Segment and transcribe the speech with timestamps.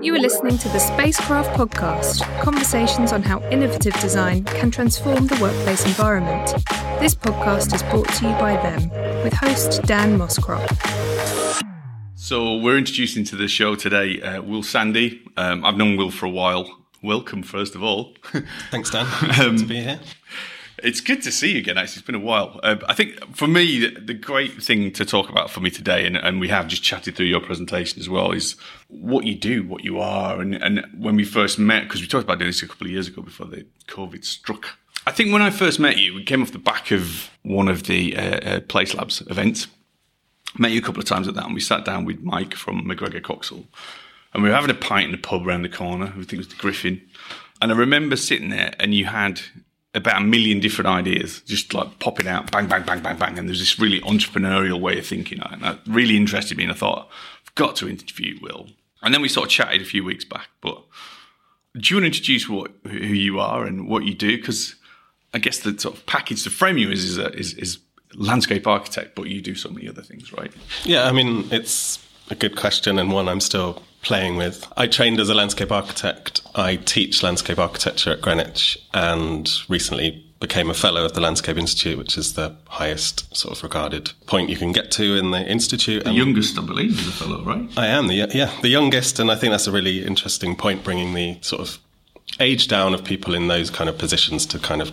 [0.00, 5.38] You are listening to the Spacecraft Podcast conversations on how innovative design can transform the
[5.40, 6.54] workplace environment.
[7.00, 8.88] This podcast is brought to you by them,
[9.22, 10.68] with host Dan Moscrop.
[12.14, 15.22] So, we're introducing to the show today uh, Will Sandy.
[15.36, 16.84] Um, I've known Will for a while.
[17.02, 18.14] Welcome, first of all.
[18.70, 19.06] Thanks, Dan.
[19.36, 20.00] Good to be here.
[20.82, 21.78] It's good to see you again.
[21.78, 22.58] Actually, it's been a while.
[22.62, 26.16] Uh, I think for me, the, great thing to talk about for me today, and,
[26.16, 28.56] and, we have just chatted through your presentation as well, is
[28.88, 32.24] what you do, what you are, and, and when we first met, because we talked
[32.24, 34.76] about doing this a couple of years ago before the COVID struck.
[35.06, 37.84] I think when I first met you, we came off the back of one of
[37.84, 39.68] the uh, uh, Place Labs events.
[40.58, 42.84] Met you a couple of times at that, and we sat down with Mike from
[42.84, 43.66] McGregor Coxall,
[44.34, 46.06] and we were having a pint in the pub around the corner.
[46.06, 47.02] I think it was the Griffin.
[47.60, 49.40] And I remember sitting there, and you had
[49.94, 53.38] about a million different ideas, just like popping out, bang, bang, bang, bang, bang.
[53.38, 55.40] And there's this really entrepreneurial way of thinking.
[55.40, 56.64] And that really interested me.
[56.64, 57.08] And I thought,
[57.46, 58.68] I've got to interview Will.
[59.02, 60.48] And then we sort of chatted a few weeks back.
[60.60, 60.82] But
[61.74, 64.36] do you want to introduce what who you are and what you do?
[64.36, 64.76] Because
[65.34, 67.78] I guess the sort of package to frame you is is, a, is is
[68.14, 70.52] landscape architect, but you do so many other things, right?
[70.84, 71.98] Yeah, I mean, it's
[72.30, 74.66] a good question and one I'm still playing with.
[74.76, 76.42] I trained as a landscape architect.
[76.54, 81.96] I teach landscape architecture at Greenwich and recently became a fellow of the Landscape Institute,
[81.96, 86.02] which is the highest sort of regarded point you can get to in the institute.
[86.02, 87.70] The and youngest, I believe, is a fellow, right?
[87.76, 91.14] I am the yeah the youngest, and I think that's a really interesting point, bringing
[91.14, 91.78] the sort of
[92.40, 94.92] age down of people in those kind of positions to kind of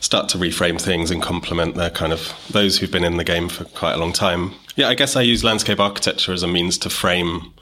[0.00, 3.48] start to reframe things and complement their kind of those who've been in the game
[3.48, 4.52] for quite a long time.
[4.76, 7.54] Yeah, I guess I use landscape architecture as a means to frame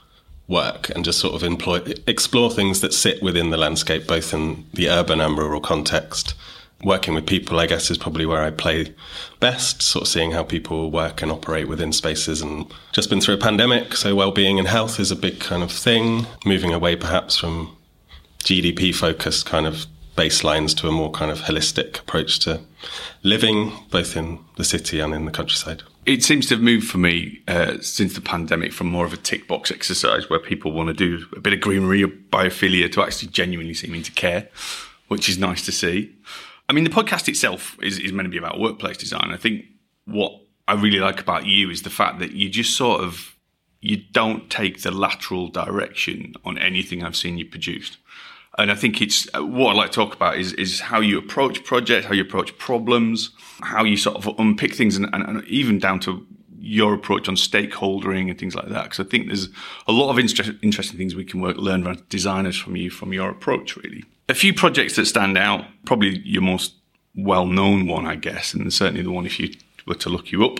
[0.47, 4.64] work and just sort of employ explore things that sit within the landscape both in
[4.75, 6.34] the urban and rural context.
[6.83, 8.95] Working with people i guess is probably where i play
[9.41, 12.42] best sort of seeing how people work and operate within spaces.
[12.42, 15.73] And just been through a pandemic so well-being and health is a big kind of
[15.73, 16.27] thing.
[16.45, 17.77] Moving away perhaps from
[18.41, 19.86] gdp focused kind of
[20.17, 22.61] baselines to a more kind of holistic approach to
[23.23, 26.98] living both in the city and in the countryside it seems to have moved for
[26.98, 30.89] me uh, since the pandemic from more of a tick box exercise where people want
[30.89, 34.48] to do a bit of greenery or biophilia to actually genuinely seeming to care,
[35.09, 36.15] which is nice to see.
[36.69, 39.31] I mean, the podcast itself is, is meant to be about workplace design.
[39.31, 39.65] I think
[40.05, 43.36] what I really like about you is the fact that you just sort of
[43.81, 47.98] you don't take the lateral direction on anything I've seen you produced.
[48.57, 51.65] And I think it's what I like to talk about is is how you approach
[51.65, 55.79] projects, how you approach problems, how you sort of unpick things, and, and, and even
[55.79, 56.27] down to
[56.59, 58.85] your approach on stakeholdering and things like that.
[58.85, 59.48] Because I think there's
[59.87, 63.13] a lot of inter- interesting things we can work, learn from designers from you from
[63.13, 63.77] your approach.
[63.77, 65.65] Really, a few projects that stand out.
[65.85, 66.75] Probably your most
[67.15, 69.51] well-known one, I guess, and certainly the one if you
[69.86, 70.59] were to look you up,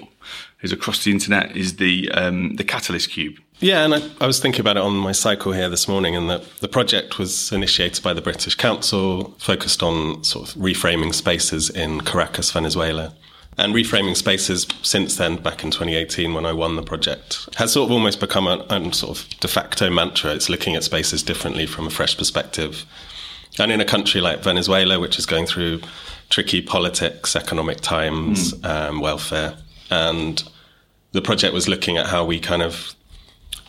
[0.63, 3.39] is across the internet is the um, the Catalyst Cube.
[3.61, 6.29] Yeah, and I, I, was thinking about it on my cycle here this morning, and
[6.29, 11.71] that the project was initiated by the British Council, focused on sort of reframing spaces
[11.71, 13.15] in Caracas, Venezuela.
[13.57, 17.89] And reframing spaces since then, back in 2018 when I won the project, has sort
[17.89, 20.35] of almost become a, a sort of de facto mantra.
[20.35, 22.85] It's looking at spaces differently from a fresh perspective.
[23.61, 25.83] And in a country like Venezuela, which is going through
[26.31, 28.69] tricky politics, economic times, mm.
[28.69, 29.57] um, welfare,
[29.91, 30.43] and
[31.13, 32.95] the project was looking at how we kind of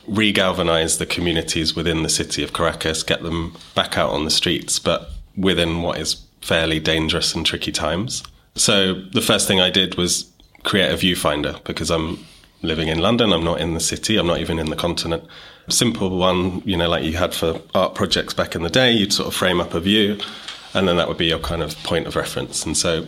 [0.09, 4.79] regalvanize the communities within the city of Caracas, get them back out on the streets,
[4.79, 8.23] but within what is fairly dangerous and tricky times.
[8.55, 10.31] So the first thing I did was
[10.63, 12.19] create a viewfinder because I'm
[12.61, 15.23] living in London, I'm not in the city, I'm not even in the continent.
[15.69, 19.13] Simple one, you know, like you had for art projects back in the day, you'd
[19.13, 20.19] sort of frame up a view
[20.73, 22.65] and then that would be your kind of point of reference.
[22.65, 23.07] And so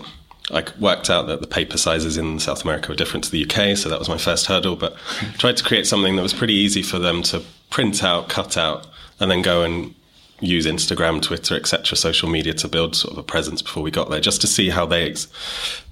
[0.51, 3.77] I worked out that the paper sizes in South America were different to the UK,
[3.77, 4.75] so that was my first hurdle.
[4.75, 4.95] But
[5.37, 8.87] tried to create something that was pretty easy for them to print out, cut out,
[9.19, 9.93] and then go and
[10.39, 14.09] use Instagram, Twitter, etc., social media to build sort of a presence before we got
[14.09, 15.15] there, just to see how they,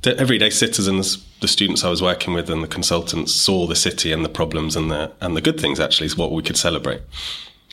[0.03, 4.11] the everyday citizens, the students I was working with, and the consultants saw the city
[4.11, 5.79] and the problems and the and the good things.
[5.79, 7.01] Actually, is what we could celebrate.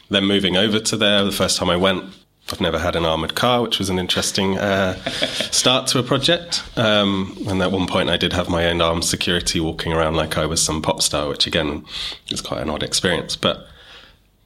[0.08, 2.04] Then moving over to there, the first time I went,
[2.50, 4.94] I've never had an armored car, which was an interesting uh,
[5.50, 6.62] start to a project.
[6.76, 10.36] Um, and at one point, I did have my own armed security walking around like
[10.36, 11.84] I was some pop star, which again
[12.30, 13.36] is quite an odd experience.
[13.36, 13.66] But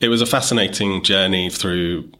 [0.00, 2.10] it was a fascinating journey through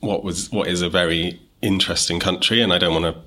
[0.00, 3.20] what was what is a very interesting country, and I don't want to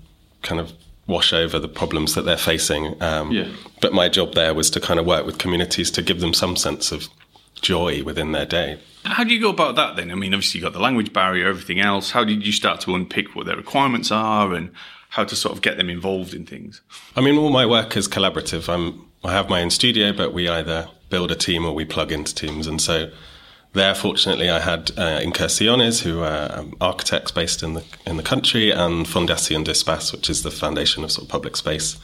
[0.48, 0.74] kind of
[1.08, 3.02] wash over the problems that they're facing.
[3.02, 3.48] Um, yeah.
[3.82, 6.56] But my job there was to kind of work with communities to give them some
[6.56, 7.08] sense of
[7.62, 8.80] joy within their day.
[9.04, 10.12] How do you go about that then?
[10.12, 12.12] I mean, obviously, you've got the language barrier, everything else.
[12.12, 14.72] How did you start to unpick what their requirements are and
[15.10, 16.82] how to sort of get them involved in things?
[17.16, 18.68] I mean, all my work is collaborative.
[18.72, 22.12] I'm, I have my own studio, but we either build a team or we plug
[22.12, 22.68] into teams.
[22.68, 23.10] And so
[23.74, 28.24] there, fortunately, I had uh, Incursiones, who are um, architects based in the in the
[28.24, 31.98] country, and Fundación de Espace, which is the foundation of sort of public space,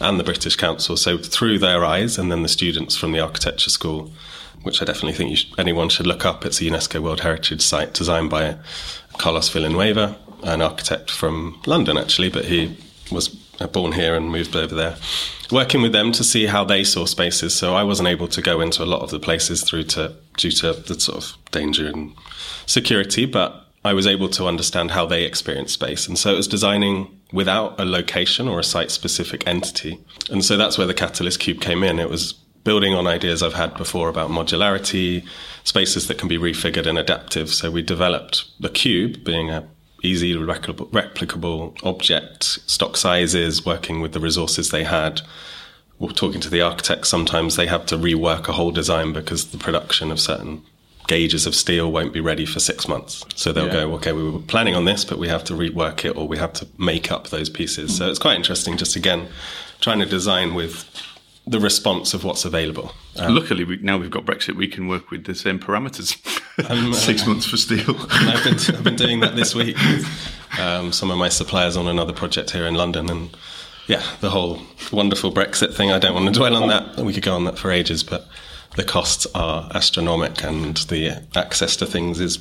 [0.00, 0.96] and the British Council.
[0.96, 4.12] So through their eyes, and then the students from the architecture school,
[4.66, 6.44] which I definitely think should, anyone should look up.
[6.44, 8.56] It's a UNESCO World Heritage Site designed by
[9.16, 12.76] Carlos Villanueva, an architect from London, actually, but he
[13.12, 14.96] was uh, born here and moved over there.
[15.52, 17.54] Working with them to see how they saw spaces.
[17.54, 20.50] So I wasn't able to go into a lot of the places through to due
[20.50, 22.12] to the sort of danger and
[22.66, 26.08] security, but I was able to understand how they experience space.
[26.08, 30.04] And so it was designing without a location or a site specific entity.
[30.28, 32.00] And so that's where the Catalyst Cube came in.
[32.00, 32.34] It was
[32.66, 35.24] building on ideas I've had before about modularity,
[35.62, 37.54] spaces that can be refigured and adaptive.
[37.54, 39.66] So we developed the cube being a
[40.02, 45.20] easy replicable, replicable object, stock sizes, working with the resources they had.
[46.00, 49.58] We're talking to the architects, sometimes they have to rework a whole design because the
[49.58, 50.62] production of certain
[51.06, 53.24] gauges of steel won't be ready for six months.
[53.36, 53.84] So they'll yeah.
[53.84, 56.36] go, okay, we were planning on this, but we have to rework it or we
[56.38, 57.96] have to make up those pieces.
[57.96, 59.28] So it's quite interesting, just again,
[59.80, 60.84] trying to design with
[61.46, 62.92] the response of what's available.
[63.16, 66.16] Um, Luckily, we, now we've got Brexit, we can work with the same parameters.
[66.70, 67.94] Um, Six uh, months for steel.
[68.10, 69.76] I've been, I've been doing that this week.
[70.58, 73.36] Um, some of my suppliers on another project here in London, and
[73.86, 75.92] yeah, the whole wonderful Brexit thing.
[75.92, 76.96] I don't want to dwell on that.
[76.96, 78.26] We could go on that for ages, but
[78.76, 82.38] the costs are astronomical, and the access to things is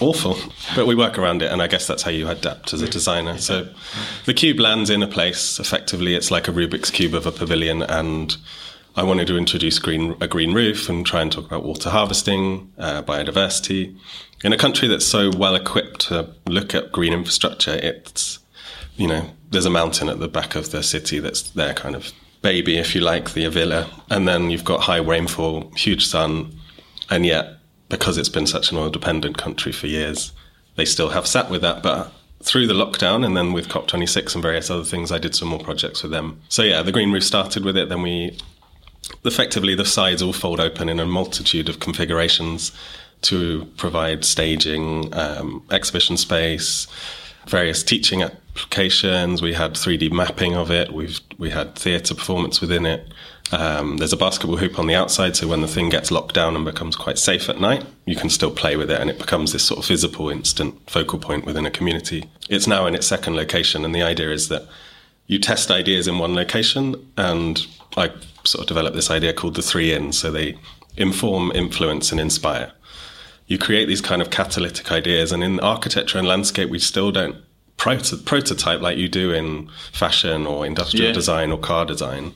[0.00, 0.36] awful.
[0.74, 3.38] But we work around it, and I guess that's how you adapt as a designer.
[3.38, 3.68] So
[4.24, 5.58] the cube lands in a place.
[5.58, 8.36] Effectively, it's like a Rubik's cube of a pavilion, and
[8.94, 12.72] I wanted to introduce green, a green roof and try and talk about water harvesting,
[12.78, 13.96] uh, biodiversity.
[14.44, 18.38] In a country that's so well equipped to look at green infrastructure, it's,
[18.96, 22.12] you know, there's a mountain at the back of the city that's their kind of
[22.42, 23.88] baby, if you like, the Avila.
[24.08, 26.54] And then you've got high rainfall, huge sun,
[27.10, 30.32] and yet, because it's been such an oil dependent country for years,
[30.76, 31.82] they still have sat with that.
[31.82, 32.12] But
[32.42, 35.60] through the lockdown and then with COP26 and various other things, I did some more
[35.60, 36.40] projects with them.
[36.48, 37.88] So yeah, the Green Roof started with it.
[37.88, 38.38] Then we
[39.24, 42.72] effectively the sides all fold open in a multitude of configurations
[43.22, 46.86] to provide staging, um, exhibition space,
[47.46, 49.42] various teaching applications.
[49.42, 50.92] We had 3D mapping of it.
[50.92, 53.08] We've we had theatre performance within it.
[53.52, 56.56] Um, there's a basketball hoop on the outside, so when the thing gets locked down
[56.56, 59.52] and becomes quite safe at night, you can still play with it, and it becomes
[59.52, 62.28] this sort of visible, instant focal point within a community.
[62.48, 64.66] It's now in its second location, and the idea is that
[65.28, 67.64] you test ideas in one location, and
[67.96, 68.10] I
[68.44, 70.18] sort of developed this idea called the three ins.
[70.18, 70.58] So they
[70.96, 72.72] inform, influence, and inspire.
[73.46, 77.36] You create these kind of catalytic ideas, and in architecture and landscape, we still don't
[77.76, 81.12] proto- prototype like you do in fashion or industrial yeah.
[81.12, 82.34] design or car design.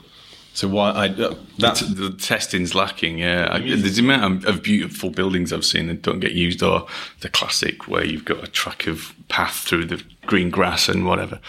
[0.61, 3.17] So why I uh, that the, testing's lacking.
[3.17, 6.87] Yeah, I, the amount of, beautiful buildings I've seen that don't get used, or
[7.21, 11.41] the classic where you've got a track of path through the green grass and whatever.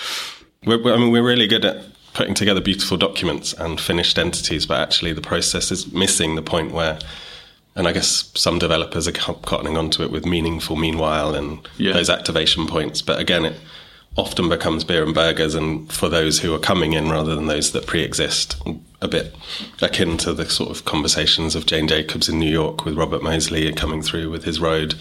[0.65, 4.79] We're, I mean, we're really good at putting together beautiful documents and finished entities, but
[4.79, 6.97] actually the process is missing the point where,
[7.75, 11.91] and I guess some developers are cottoning onto it with meaningful meanwhile and yeah.
[11.91, 13.01] those activation points.
[13.01, 13.57] But again, it
[14.17, 17.71] often becomes beer and burgers, and for those who are coming in rather than those
[17.71, 18.61] that pre-exist,
[19.01, 19.33] a bit
[19.81, 23.71] akin to the sort of conversations of Jane Jacobs in New York with Robert Moseley
[23.73, 24.95] coming through with his road.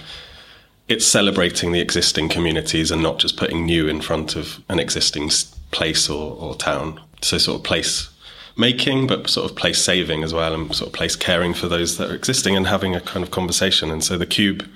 [0.89, 5.31] It's celebrating the existing communities and not just putting new in front of an existing
[5.71, 7.01] place or, or town.
[7.23, 8.09] So sort of place
[8.57, 11.97] making, but sort of place saving as well, and sort of place caring for those
[11.99, 13.91] that are existing and having a kind of conversation.
[13.91, 14.69] And so the cube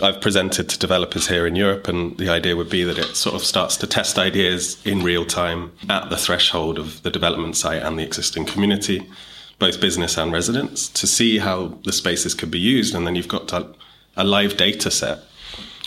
[0.00, 3.34] I've presented to developers here in Europe, and the idea would be that it sort
[3.34, 7.82] of starts to test ideas in real time at the threshold of the development site
[7.82, 9.06] and the existing community,
[9.58, 12.94] both business and residents, to see how the spaces could be used.
[12.94, 15.20] And then you've got a, live data set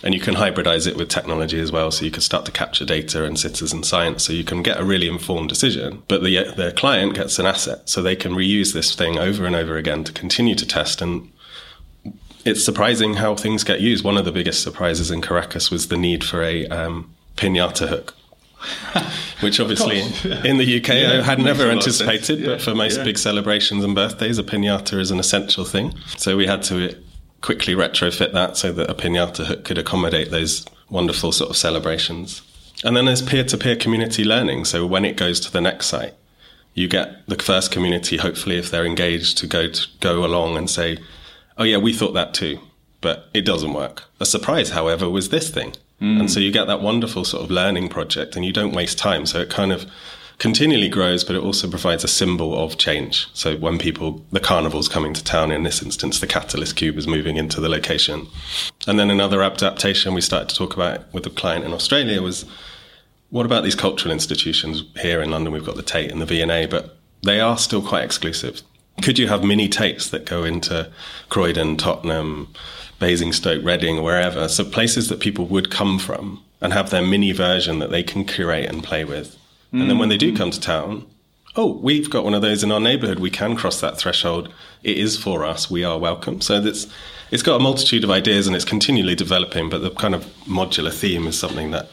[0.04, 1.90] and you can hybridize it with technology as well.
[1.92, 4.24] So you can start to capture data and citizen science.
[4.24, 7.90] So you can get a really informed decision, but the, the client gets an asset.
[7.90, 11.02] So they can reuse this thing over and over again to continue to test.
[11.02, 11.32] And
[12.46, 14.04] it's surprising how things get used.
[14.04, 18.14] One of the biggest surprises in Caracas was the need for a um, pinata hook.
[19.42, 20.00] which obviously
[20.48, 23.04] in the UK yeah, I had never anticipated, yeah, but for most yeah.
[23.04, 25.94] big celebrations and birthdays, a pinata is an essential thing.
[26.18, 26.96] So we had to
[27.42, 32.42] quickly retrofit that so that a pinata hook could accommodate those wonderful sort of celebrations.
[32.84, 34.66] And then there's peer to peer community learning.
[34.66, 36.14] So when it goes to the next site,
[36.74, 40.70] you get the first community, hopefully, if they're engaged, to go to go along and
[40.70, 40.98] say,
[41.58, 42.60] "Oh yeah, we thought that too,
[43.02, 46.20] but it doesn't work." A surprise, however, was this thing, mm.
[46.20, 49.26] and so you get that wonderful sort of learning project, and you don't waste time.
[49.26, 49.86] So it kind of
[50.38, 53.28] continually grows, but it also provides a symbol of change.
[53.34, 57.08] So when people, the carnival's coming to town, in this instance, the Catalyst Cube is
[57.08, 58.28] moving into the location.
[58.88, 62.46] And then another adaptation we started to talk about with a client in Australia was
[63.30, 64.84] what about these cultural institutions?
[65.00, 68.04] Here in London, we've got the Tate and the V&A, but they are still quite
[68.04, 68.62] exclusive.
[69.02, 70.90] Could you have mini Tates that go into
[71.30, 72.54] Croydon, Tottenham,
[73.00, 74.48] Basingstoke, Reading, wherever?
[74.48, 78.26] So places that people would come from and have their mini version that they can
[78.26, 79.38] curate and play with.
[79.74, 79.82] Mm.
[79.82, 81.06] And then when they do come to town,
[81.56, 83.20] oh, we've got one of those in our neighborhood.
[83.20, 84.54] We can cross that threshold.
[84.84, 85.70] It is for us.
[85.70, 86.42] We are welcome.
[86.42, 86.88] So that's,
[87.32, 90.94] it's got a multitude of ideas and it's continually developing, but the kind of modular
[90.94, 91.90] theme is something that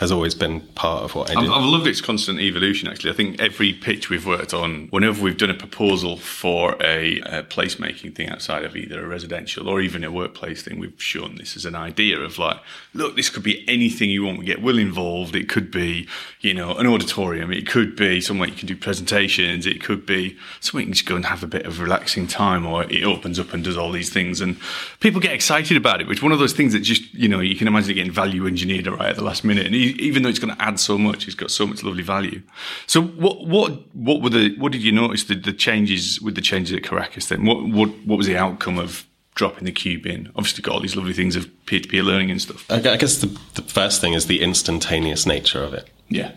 [0.00, 1.52] has always been part of what I do.
[1.52, 3.10] I've, I've, loved its constant evolution, actually.
[3.10, 7.42] I think every pitch we've worked on, whenever we've done a proposal for a, a
[7.44, 11.56] placemaking thing outside of either a residential or even a workplace thing, we've shown this
[11.56, 12.58] as an idea of like,
[12.92, 14.40] look, this could be anything you want.
[14.40, 15.36] We get Will involved.
[15.36, 16.08] It could be,
[16.40, 17.52] you know, an auditorium.
[17.52, 19.64] It could be somewhere you can do presentations.
[19.64, 22.66] It could be somewhere you can just go and have a bit of relaxing time
[22.66, 24.40] or it opens up and does all these things.
[24.40, 24.56] And
[24.98, 27.54] people get excited about it, which one of those things that just, you know, you
[27.54, 29.66] can imagine it getting value engineered right at the last minute.
[29.66, 32.42] And even though it's going to add so much, it's got so much lovely value.
[32.86, 36.40] So what what what were the what did you notice the, the changes with the
[36.40, 37.44] changes at Caracas then?
[37.44, 40.30] What what what was the outcome of dropping the cube in?
[40.36, 42.70] Obviously, got all these lovely things of peer to peer learning and stuff.
[42.70, 45.88] I guess the, the first thing is the instantaneous nature of it.
[46.08, 46.32] Yeah,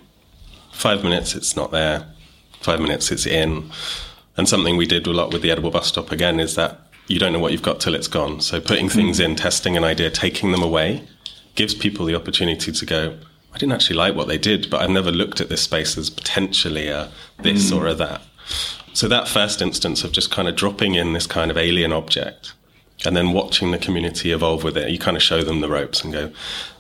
[0.72, 2.08] five minutes, it's not there.
[2.62, 3.70] Five minutes, it's in.
[4.36, 7.20] And something we did a lot with the edible bus stop again is that you
[7.20, 8.42] don't know what you've got till it's gone.
[8.42, 11.08] So putting things in, testing an idea, taking them away,
[11.56, 13.18] gives people the opportunity to go,
[13.58, 16.12] I didn't actually like what they did, but I've never looked at this space as
[16.12, 17.10] potentially a
[17.40, 17.76] this mm.
[17.76, 18.22] or a that.
[18.94, 22.54] So that first instance of just kind of dropping in this kind of alien object
[23.04, 26.04] and then watching the community evolve with it, you kind of show them the ropes
[26.04, 26.32] and go,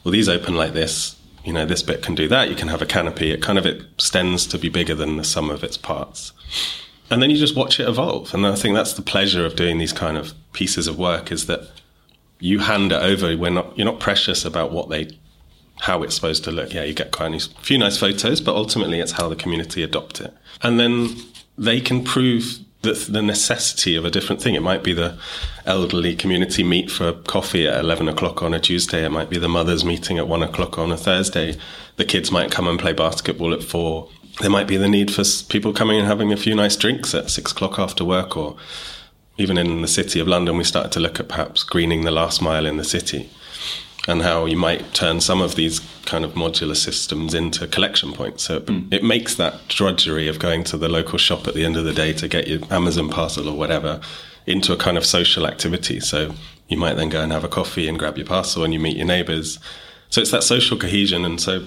[0.04, 1.16] well, these open like this.
[1.44, 2.48] You know, this bit can do that.
[2.48, 3.32] You can have a canopy.
[3.32, 6.32] It kind of extends to be bigger than the sum of its parts.
[7.10, 8.36] And then you just watch it evolve.
[8.36, 11.48] And I think that's the pleasure of doing these kind of pieces of work is
[11.48, 11.72] that
[12.40, 13.36] you hand it over.
[13.36, 15.18] We're not, you're not precious about what they
[15.82, 16.74] how it's supposed to look.
[16.74, 20.22] Yeah, you get quite a few nice photos, but ultimately it's how the community adopt
[20.22, 20.34] it.
[20.62, 21.16] And then
[21.58, 24.56] they can prove the, the necessity of a different thing.
[24.56, 25.18] It might be the
[25.66, 29.06] elderly community meet for coffee at 11 o'clock on a Tuesday.
[29.06, 31.58] It might be the mothers meeting at 1 o'clock on a Thursday.
[31.98, 34.10] The kids might come and play basketball at 4.
[34.42, 37.30] There might be the need for people coming and having a few nice drinks at
[37.30, 38.56] 6 o'clock after work or
[39.40, 42.42] even in the city of London, we started to look at perhaps greening the last
[42.42, 43.30] mile in the city
[44.08, 48.44] and how you might turn some of these kind of modular systems into collection points.
[48.44, 48.92] So mm.
[48.92, 51.94] it makes that drudgery of going to the local shop at the end of the
[51.94, 54.00] day to get your Amazon parcel or whatever
[54.46, 56.00] into a kind of social activity.
[56.00, 56.34] So
[56.70, 58.96] you might then go and have a coffee and grab your parcel and you meet
[58.96, 59.60] your neighbors.
[60.10, 61.26] So it's that social cohesion.
[61.26, 61.66] And so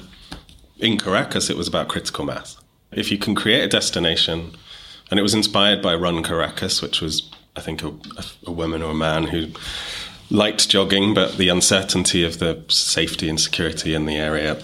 [0.78, 2.56] in Caracas, it was about critical mass.
[2.90, 4.56] If you can create a destination,
[5.10, 7.92] and it was inspired by Run Caracas, which was, I think, a,
[8.46, 9.48] a woman or a man who
[10.30, 14.62] liked jogging, but the uncertainty of the safety and security in the area,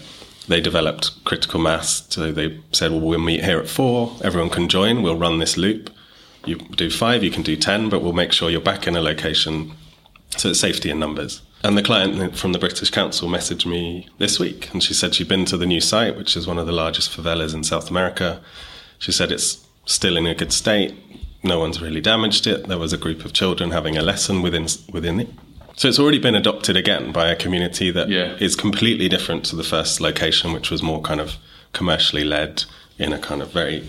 [0.49, 2.06] they developed critical mass.
[2.08, 4.16] So they said, well, we'll meet here at four.
[4.23, 5.02] Everyone can join.
[5.02, 5.90] We'll run this loop.
[6.44, 9.00] You do five, you can do 10, but we'll make sure you're back in a
[9.00, 9.73] location.
[10.37, 11.42] So it's safety in numbers.
[11.64, 15.26] And the client from the British Council messaged me this week, and she said she'd
[15.26, 18.40] been to the new site, which is one of the largest favelas in South America.
[18.99, 20.94] She said it's still in a good state.
[21.42, 22.68] No one's really damaged it.
[22.68, 25.28] There was a group of children having a lesson within within it.
[25.76, 28.35] So it's already been adopted again by a community that yeah.
[28.40, 31.37] is completely different to the first location, which was more kind of
[31.75, 32.64] commercially led
[32.99, 33.87] in a kind of very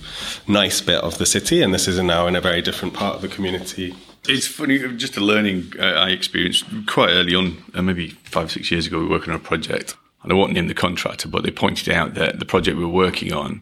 [0.49, 1.61] nice bit of the city.
[1.61, 3.95] And this is now in a very different part of the community.
[4.27, 8.69] It's funny, just a learning uh, I experienced quite early on, uh, maybe five, six
[8.69, 9.95] years ago, we were working on a project.
[10.23, 12.91] And I won't name the contractor, but they pointed out that the project we were
[12.91, 13.61] working on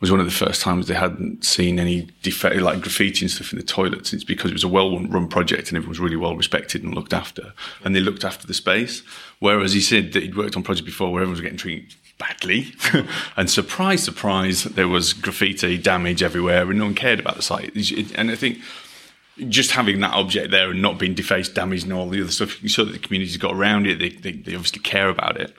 [0.00, 3.52] was one of the first times they hadn't seen any defect, like graffiti and stuff
[3.52, 4.12] in the toilets.
[4.12, 7.14] It's because it was a well-run project and everyone was really well respected and looked
[7.14, 9.02] after, and they looked after the space.
[9.38, 12.74] Whereas he said that he'd worked on projects before where everyone was getting treated badly,
[13.36, 17.74] and surprise, surprise, there was graffiti damage everywhere, and no one cared about the site.
[18.16, 18.58] And I think
[19.48, 22.62] just having that object there and not being defaced, damaged, and all the other stuff,
[22.62, 23.98] you saw that the community's got around it.
[23.98, 25.54] They, they, they obviously care about it.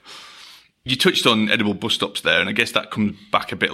[0.87, 3.71] You touched on edible bus stops there, and I guess that comes back a bit.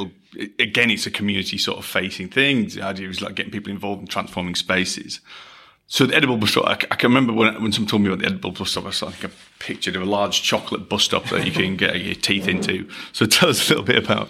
[0.60, 2.68] Again, it's a community sort of facing thing.
[2.70, 5.20] The idea is like getting people involved in transforming spaces.
[5.88, 8.20] So the edible bus stop, I, I can remember when, when someone told me about
[8.20, 9.30] the edible bus stop, I saw like a
[9.60, 12.90] picture of a large chocolate bus stop that you can get your teeth into.
[13.12, 14.30] So tell us a little bit about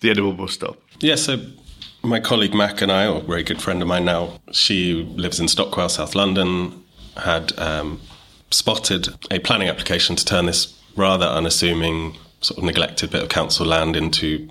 [0.00, 0.80] the edible bus stop.
[1.00, 1.38] Yeah, so
[2.02, 5.40] my colleague Mac and I, or a very good friend of mine now, she lives
[5.40, 6.84] in Stockwell, South London,
[7.16, 8.00] had um,
[8.50, 13.66] spotted a planning application to turn this rather unassuming, sort of neglected bit of council
[13.66, 14.48] land into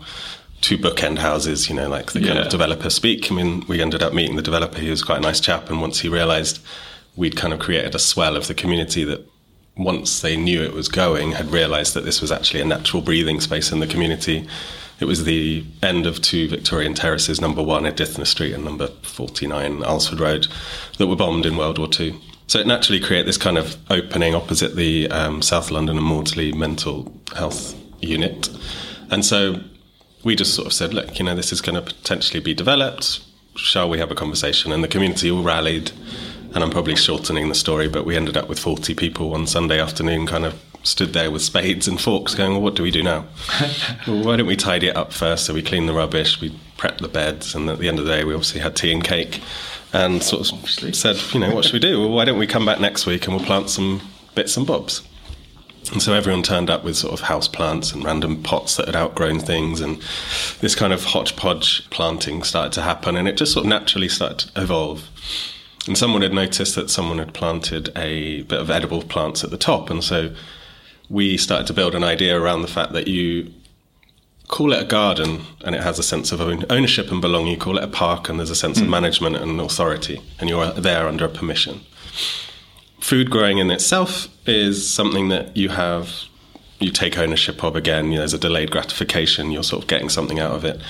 [0.62, 3.32] two bookend houses, you know, like the kind of developer speak.
[3.32, 4.80] I mean, we ended up meeting the developer.
[4.80, 6.60] He was quite a nice chap, and once he realised
[7.16, 9.26] we'd kind of created a swell of the community that
[9.76, 13.40] once they knew it was going, had realised that this was actually a natural breathing
[13.40, 14.48] space in the community.
[15.00, 18.88] It was the end of two Victorian terraces, number one at Dithner Street and number
[18.88, 20.48] 49 Alsford Road,
[20.98, 22.20] that were bombed in World War II.
[22.50, 26.52] So it naturally created this kind of opening opposite the um, South London and Maudsley
[26.52, 28.50] mental health unit.
[29.12, 29.62] And so
[30.24, 33.24] we just sort of said, look, you know, this is going to potentially be developed.
[33.54, 34.72] Shall we have a conversation?
[34.72, 35.92] And the community all rallied.
[36.56, 39.80] And I'm probably shortening the story, but we ended up with 40 people one Sunday
[39.80, 43.04] afternoon, kind of stood there with spades and forks going, well, what do we do
[43.04, 43.26] now?
[44.08, 45.46] well, why don't we tidy it up first?
[45.46, 48.12] So we cleaned the rubbish, we prepped the beds, and at the end of the
[48.12, 49.40] day, we obviously had tea and cake
[49.94, 50.94] and sort of Obviously.
[50.94, 52.00] said, you know, what should we do?
[52.00, 54.02] Well, why don't we come back next week and we'll plant some
[54.36, 55.02] bits and bobs?
[55.92, 58.96] And so everyone turned up with sort of house plants and random pots that had
[58.96, 60.00] outgrown things, and
[60.60, 64.50] this kind of hodgepodge planting started to happen, and it just sort of naturally started
[64.54, 65.10] to evolve.
[65.88, 69.58] And someone had noticed that someone had planted a bit of edible plants at the
[69.58, 70.36] top, and so
[71.10, 73.52] we started to build an idea around the fact that you
[74.50, 77.54] call it a garden and it has a sense of own- ownership and belonging.
[77.54, 78.92] You call it a park and there's a sense of hmm.
[78.92, 81.82] management and authority, and you're there under a permission.
[83.00, 86.26] Food growing in itself is something that you have
[86.80, 88.06] you take ownership of again.
[88.08, 89.52] You know, there's a delayed gratification.
[89.52, 90.82] You're sort of getting something out of it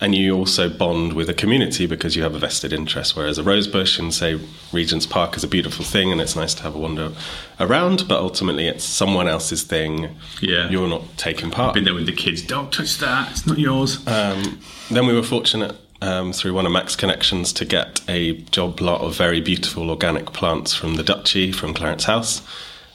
[0.00, 3.42] and you also bond with a community because you have a vested interest whereas a
[3.42, 4.38] rose bush in say
[4.72, 7.10] regent's park is a beautiful thing and it's nice to have a wander
[7.58, 10.68] around but ultimately it's someone else's thing Yeah.
[10.70, 12.42] you're not taking part Been there with the kids.
[12.42, 13.30] Don't touch that.
[13.32, 14.06] It's not yours.
[14.06, 18.80] um, then we were fortunate um, through one of Mac's connections to get a job
[18.80, 22.40] lot of very beautiful organic plants from the Duchy, from Clarence House.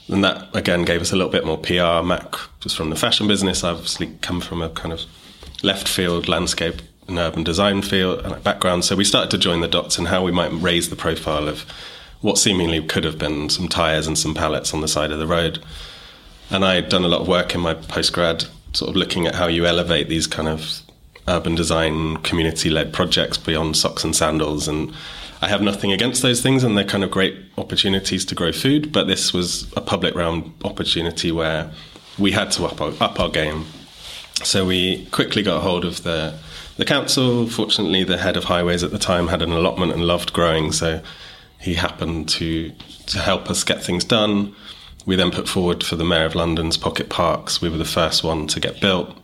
[0.08, 2.02] And that again gave us a little bit more PR.
[2.02, 3.62] Mac was from the fashion business.
[3.62, 5.02] I obviously come from a kind of
[5.62, 8.84] left field landscape and urban design field uh, background.
[8.84, 11.64] So we started to join the dots in how we might raise the profile of
[12.20, 15.26] what seemingly could have been some tyres and some pallets on the side of the
[15.26, 15.62] road.
[16.50, 19.34] And I had done a lot of work in my postgrad, sort of looking at
[19.34, 20.80] how you elevate these kind of
[21.28, 24.68] urban design community led projects beyond socks and sandals.
[24.68, 24.94] And
[25.42, 28.92] I have nothing against those things, and they're kind of great opportunities to grow food.
[28.92, 31.70] But this was a public realm opportunity where
[32.18, 33.66] we had to up our, up our game.
[34.42, 36.38] So we quickly got hold of the
[36.76, 37.46] the council.
[37.46, 41.02] Fortunately, the head of highways at the time had an allotment and loved growing, so
[41.60, 42.72] he happened to
[43.06, 44.54] to help us get things done.
[45.06, 47.60] We then put forward for the Mayor of London's pocket parks.
[47.60, 49.14] We were the first one to get built.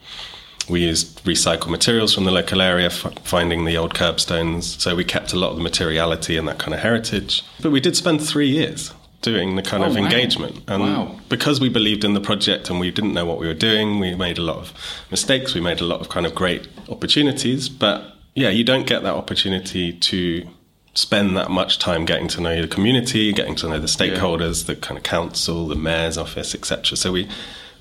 [0.69, 4.81] We used recycled materials from the local area, f- finding the old curbstones.
[4.81, 7.43] So we kept a lot of the materiality and that kind of heritage.
[7.61, 10.03] But we did spend three years doing the kind Oh, of wow.
[10.03, 10.63] engagement.
[10.69, 11.21] And Wow.
[11.29, 14.15] because we believed in the project and we didn't know what we were doing, we
[14.15, 14.73] made a lot of
[15.11, 15.55] mistakes.
[15.55, 17.69] We made a lot of kind of great opportunities.
[17.69, 20.47] But yeah, you don't get that opportunity to
[20.95, 24.75] spend that much time getting to know the community, getting to know the stakeholders, the
[24.77, 26.97] kind of council, the mayor's office, etc.
[26.97, 27.29] So we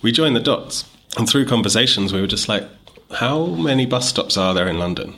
[0.01, 0.85] we joined the dots,
[1.17, 2.63] and through conversations, we were just like,
[3.11, 5.15] how many bus stops are there in London?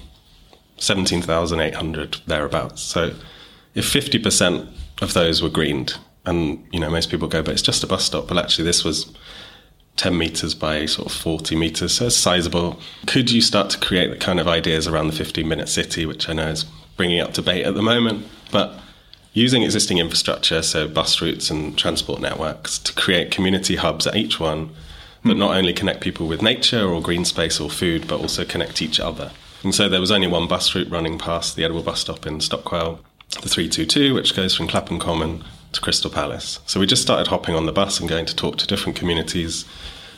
[0.78, 2.82] Seventeen thousand eight hundred thereabouts.
[2.82, 3.14] So
[3.76, 4.68] if fifty percent
[5.02, 8.06] of those were greened, and you know most people go, but it's just a bus
[8.06, 8.28] stop.
[8.28, 9.12] But actually, this was
[9.98, 12.80] 10 meters by sort of 40 meters, so it's sizable.
[13.08, 16.30] Could you start to create the kind of ideas around the 15 minute city, which
[16.30, 16.66] I know is
[16.98, 18.80] bringing up debate at the moment, but
[19.34, 24.40] using existing infrastructure, so bus routes and transport networks, to create community hubs at each
[24.40, 24.70] one
[25.24, 28.82] that not only connect people with nature or green space or food, but also connect
[28.82, 29.32] each other.
[29.64, 32.42] And so there was only one bus route running past the Edible bus stop in
[32.42, 33.00] Stockwell,
[33.42, 36.60] the 322, which goes from Clapham Common to Crystal Palace.
[36.66, 39.66] So we just started hopping on the bus and going to talk to different communities.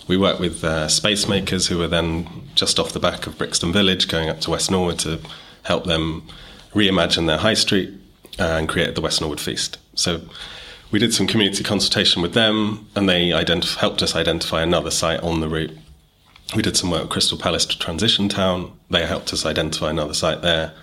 [0.08, 3.72] We worked with uh, space makers who were then just off the back of Brixton
[3.72, 5.20] Village, going up to West Norwood to
[5.64, 6.28] help them
[6.74, 7.94] reimagine their high street
[8.40, 9.78] uh, and create the West Norwood Feast.
[9.96, 10.22] So
[10.92, 15.22] we did some community consultation with them, and they identif- helped us identify another site
[15.22, 15.76] on the route.
[16.56, 18.78] We did some work Crystal Palace to Transition Town.
[18.90, 20.74] They helped us identify another site there.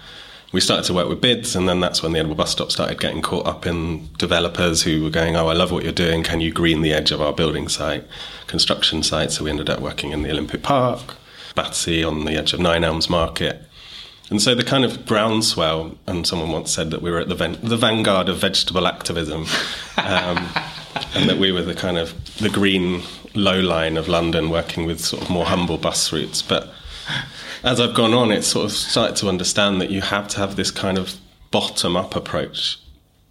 [0.53, 2.99] We started to work with bids, and then that's when the Edible Bus Stop started
[2.99, 6.25] getting caught up in developers who were going, "Oh, I love what you're doing.
[6.25, 8.05] Can you green the edge of our building site,
[8.49, 11.15] construction site?" So we ended up working in the Olympic Park,
[11.55, 13.63] Battersea on the edge of Nine Elms Market,
[14.31, 17.35] and so the kind of groundswell, and someone once said that we were at the,
[17.35, 19.47] ven- the vanguard of vegetable activism,
[19.97, 20.49] um,
[21.15, 23.03] and that we were the kind of the green
[23.35, 26.43] low line of London, working with sort of more humble bus routes.
[26.43, 26.73] But
[27.65, 30.57] as I've gone on, it's sort of started to understand that you have to have
[30.57, 31.17] this kind of
[31.51, 32.79] bottom up approach,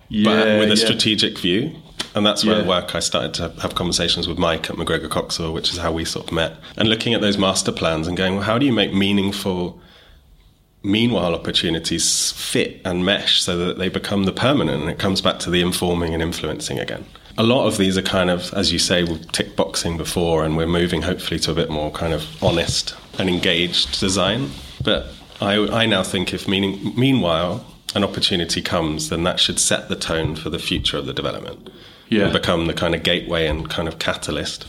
[0.09, 1.75] but with a strategic view.
[2.15, 2.67] And that's where Yeah.
[2.67, 6.05] work I started to have conversations with Mike at McGregor Coxall, which is how we
[6.05, 6.55] sort of met.
[6.75, 9.79] And looking at those master plans and going, well, how do you make meaningful
[10.81, 15.39] meanwhile opportunities fit and mesh so that they become the permanent and it comes back
[15.39, 17.05] to the informing and influencing again.
[17.39, 20.55] A lot of these are kind of, as you say, we've tick boxing before and
[20.55, 24.51] we're moving hopefully to a bit more kind of honest and engaged design.
[24.83, 25.07] But
[25.41, 29.95] I, I now think if meaning, meanwhile an opportunity comes, then that should set the
[29.95, 31.69] tone for the future of the development.
[32.09, 32.25] Yeah.
[32.25, 34.67] And become the kind of gateway and kind of catalyst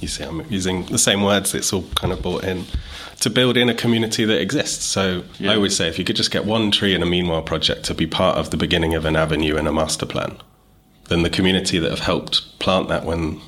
[0.00, 1.54] you see, I'm using the same words.
[1.54, 2.64] It's all kind of brought in
[3.20, 4.84] to build in a community that exists.
[4.84, 5.52] So Yeah.
[5.52, 7.94] I always say, if you could just get one tree in a Meanwhile project to
[7.94, 10.36] be part of the beginning of an avenue in a master plan,
[11.08, 13.40] then the community that have helped plant that when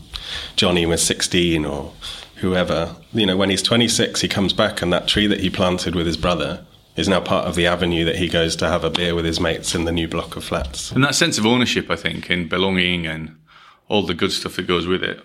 [0.56, 1.92] Johnny was 16 or
[2.36, 5.94] whoever, you know, when he's 26, he comes back and that tree that he planted
[5.94, 6.64] with his brother
[6.96, 9.38] is now part of the avenue that he goes to have a beer with his
[9.38, 10.90] mates in the new block of flats.
[10.92, 13.36] And that sense of ownership, I think, and belonging and
[13.88, 15.20] all the good stuff that goes with it.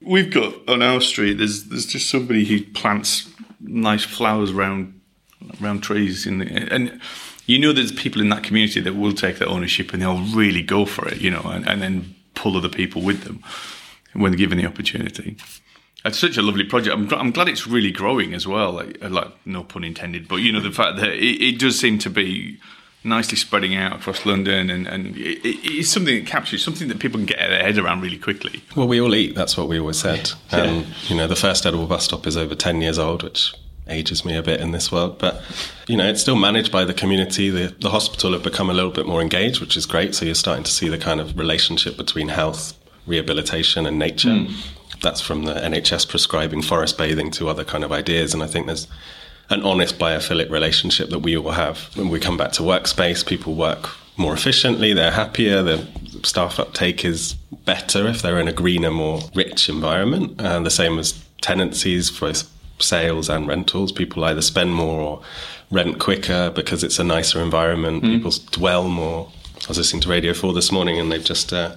[0.00, 1.38] We've got on our street.
[1.38, 3.28] There's there's just somebody who plants
[3.60, 5.00] nice flowers around
[5.60, 7.00] around trees, in the, and
[7.48, 10.62] you know there's people in that community that will take that ownership and they'll really
[10.62, 13.42] go for it, you know, and, and then pull other people with them
[14.12, 15.36] when they're given the opportunity.
[16.04, 16.94] It's such a lovely project.
[16.94, 18.72] I'm, I'm glad it's really growing as well.
[18.72, 21.78] Like, uh, like no pun intended, but you know the fact that it, it does
[21.78, 22.58] seem to be
[23.04, 26.98] nicely spreading out across London, and, and it, it- it's something that captures something that
[27.00, 28.62] people can get their head around really quickly.
[28.76, 29.34] Well, we all eat.
[29.34, 30.30] That's what we always said.
[30.52, 33.54] And you know, the first edible bus stop is over ten years old, which
[33.88, 35.18] ages me a bit in this world.
[35.18, 35.42] But
[35.86, 37.50] you know, it's still managed by the community.
[37.50, 40.14] The the hospital have become a little bit more engaged, which is great.
[40.14, 44.34] So you're starting to see the kind of relationship between health, rehabilitation, and nature.
[44.34, 44.54] Hmm.
[45.00, 48.34] That's from the NHS prescribing forest bathing to other kind of ideas.
[48.34, 48.88] And I think there's
[49.50, 51.96] an honest biophilic relationship that we all have.
[51.96, 55.86] When we come back to workspace, people work more efficiently, they're happier, the
[56.24, 60.40] staff uptake is better if they're in a greener, more rich environment.
[60.40, 63.92] And the same as tenancies, both sales and rentals.
[63.92, 65.22] People either spend more or
[65.70, 68.02] rent quicker because it's a nicer environment.
[68.02, 69.30] People dwell more.
[69.64, 71.74] I was listening to Radio 4 this morning and they've just uh,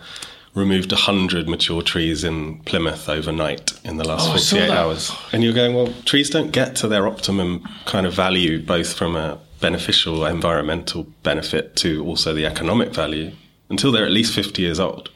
[0.53, 5.11] removed 100 mature trees in Plymouth overnight in the last Oh, 48 hours.
[5.33, 9.15] And you're going, well, trees don't get to their optimum kind of value, both from
[9.15, 13.31] a beneficial environmental benefit to also the economic value,
[13.69, 15.09] until they're at least 50 years old.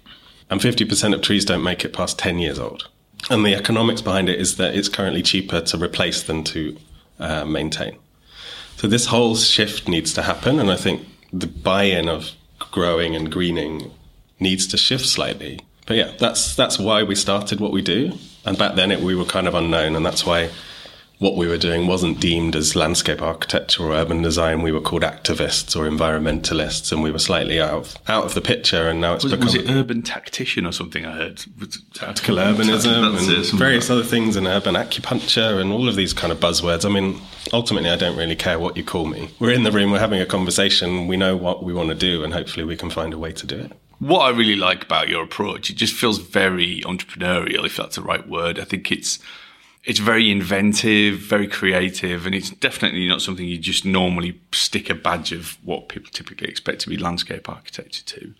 [0.49, 2.87] And 50% of trees don't make it past 10 years old.
[3.29, 6.77] And the economics behind it is that it's currently cheaper to replace than to
[7.19, 7.97] uh, maintain.
[8.77, 13.31] So this whole shift needs to happen, and I think the buy-in of growing and
[13.31, 13.91] greening
[14.39, 15.59] needs to shift slightly.
[15.87, 18.13] But yeah, that's that's why we started what we do.
[18.45, 20.49] And back then, it, we were kind of unknown, and that's why
[21.19, 24.61] what we were doing wasn't deemed as landscape architecture or urban design.
[24.61, 28.41] We were called activists or environmentalists, and we were slightly out of out of the
[28.41, 28.89] picture.
[28.89, 31.05] And now it's Was, become was it urban tactician or something?
[31.05, 31.43] I heard
[31.93, 36.13] tactical urbanism That's it, and various other things in urban acupuncture and all of these
[36.13, 36.85] kind of buzzwords.
[36.85, 37.19] I mean,
[37.53, 39.29] ultimately, I don't really care what you call me.
[39.39, 42.23] We're in the room, we're having a conversation, we know what we want to do,
[42.23, 43.71] and hopefully we can find a way to do it.
[43.99, 48.01] What I really like about your approach, it just feels very entrepreneurial, if that's the
[48.01, 48.59] right word.
[48.59, 49.19] I think it's
[49.85, 54.95] it's very inventive, very creative, and it's definitely not something you just normally stick a
[54.95, 58.33] badge of what people typically expect to be landscape architecture to.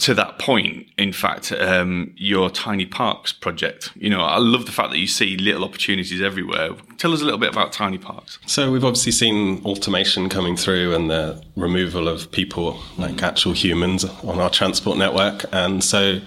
[0.00, 4.72] To that point, in fact, um, your Tiny Parks project, you know, I love the
[4.72, 6.70] fact that you see little opportunities everywhere.
[6.96, 8.38] Tell us a little bit about Tiny Parks.
[8.46, 14.04] So we've obviously seen automation coming through and the removal of people, like actual humans,
[14.24, 16.20] on our transport network, and so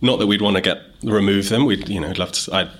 [0.00, 1.64] not that we'd want to get remove them.
[1.66, 2.54] We'd you know love to.
[2.54, 2.70] I'd,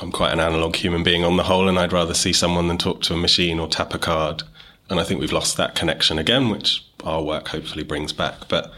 [0.00, 2.78] I'm quite an analog human being on the whole, and I'd rather see someone than
[2.78, 4.42] talk to a machine or tap a card.
[4.88, 8.48] And I think we've lost that connection again, which our work hopefully brings back.
[8.48, 8.72] But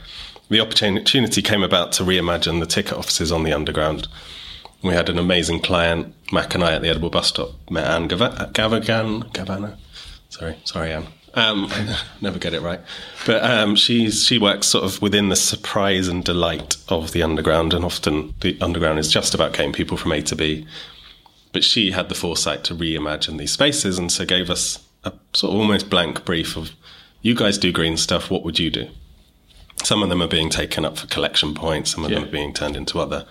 [0.48, 4.08] the opportunity came about to reimagine the ticket offices on the underground.
[4.82, 8.08] We had an amazing client, Mac and I, at the Edible Bus Stop, met Anne
[8.08, 9.76] Gava- Gavagan, Gavana.
[10.28, 11.06] Sorry, sorry, Anne.
[11.32, 11.70] Um,
[12.20, 12.80] never get it right.
[13.26, 17.72] But um, she's, she works sort of within the surprise and delight of the underground,
[17.72, 20.66] and often the underground is just about getting people from A to B.
[21.54, 25.54] But she had the foresight to reimagine these spaces and so gave us a sort
[25.54, 26.72] of almost blank brief of,
[27.22, 28.90] you guys do green stuff, what would you do?
[29.82, 32.52] Some of them are being taken up for collection points, some of them are being
[32.52, 33.24] turned into other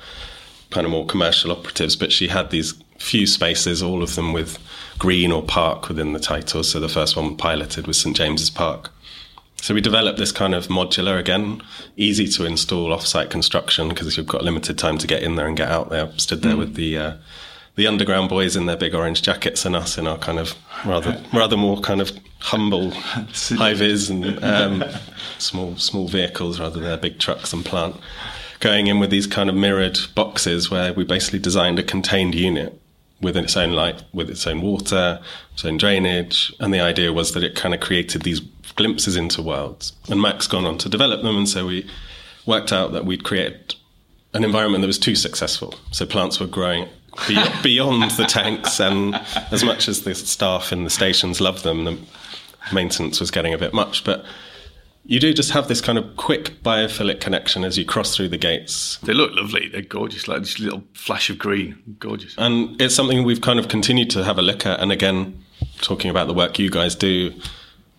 [0.71, 4.57] kind of more commercial operatives, but she had these few spaces, all of them with
[4.97, 6.63] green or park within the title.
[6.63, 8.89] So the first one piloted was St James's Park.
[9.61, 11.61] So we developed this kind of modular, again,
[11.95, 15.55] easy to install off-site construction because you've got limited time to get in there and
[15.55, 16.11] get out there.
[16.17, 17.13] Stood there with the uh,
[17.75, 20.55] the underground boys in their big orange jackets and us in our kind of
[20.85, 24.83] rather rather more kind of humble high vis and um,
[25.39, 27.95] small small vehicles rather than big trucks and plant
[28.63, 32.79] going in with these kind of mirrored boxes where we basically designed a contained unit
[33.23, 35.19] with its own light, with its own water,
[35.53, 36.53] its own drainage.
[36.61, 38.39] And the idea was that it kind of created these
[38.75, 39.93] glimpses into worlds.
[40.09, 41.37] And Mac's gone on to develop them.
[41.37, 41.89] And so we
[42.45, 43.75] worked out that we'd create
[44.33, 45.75] an environment that was too successful.
[45.91, 46.87] So plants were growing
[47.61, 48.79] beyond the tanks.
[48.79, 49.15] And
[49.51, 51.97] as much as the staff in the stations loved them, the
[52.71, 54.03] maintenance was getting a bit much.
[54.03, 54.25] But
[55.05, 58.37] you do just have this kind of quick biophilic connection as you cross through the
[58.37, 58.97] gates.
[59.03, 59.67] They look lovely.
[59.67, 61.95] They're gorgeous, like this little flash of green.
[61.99, 62.35] Gorgeous.
[62.37, 64.79] And it's something we've kind of continued to have a look at.
[64.79, 65.43] And again,
[65.81, 67.33] talking about the work you guys do,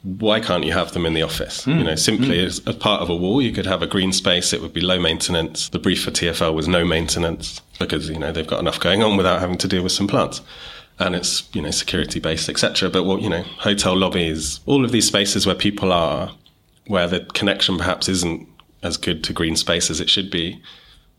[0.04, 1.64] why can't you have them in the office?
[1.64, 1.78] Mm.
[1.78, 2.46] You know, simply mm.
[2.46, 4.52] as, as, part of a wall, you could have a green space.
[4.52, 5.68] It would be low maintenance.
[5.70, 9.16] The brief for TFL was no maintenance because you know they've got enough going on
[9.16, 10.40] without having to deal with some plants
[11.00, 14.92] and it's you know security based etc but what you know hotel lobbies all of
[14.92, 16.30] these spaces where people are
[16.86, 18.46] where the connection perhaps isn't
[18.84, 20.62] as good to green space as it should be,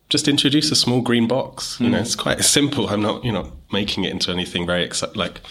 [0.08, 1.80] just introduce a small green box.
[1.80, 1.92] You mm.
[1.92, 2.88] know, it's quite simple.
[2.88, 5.42] I'm not, you know, making it into anything very like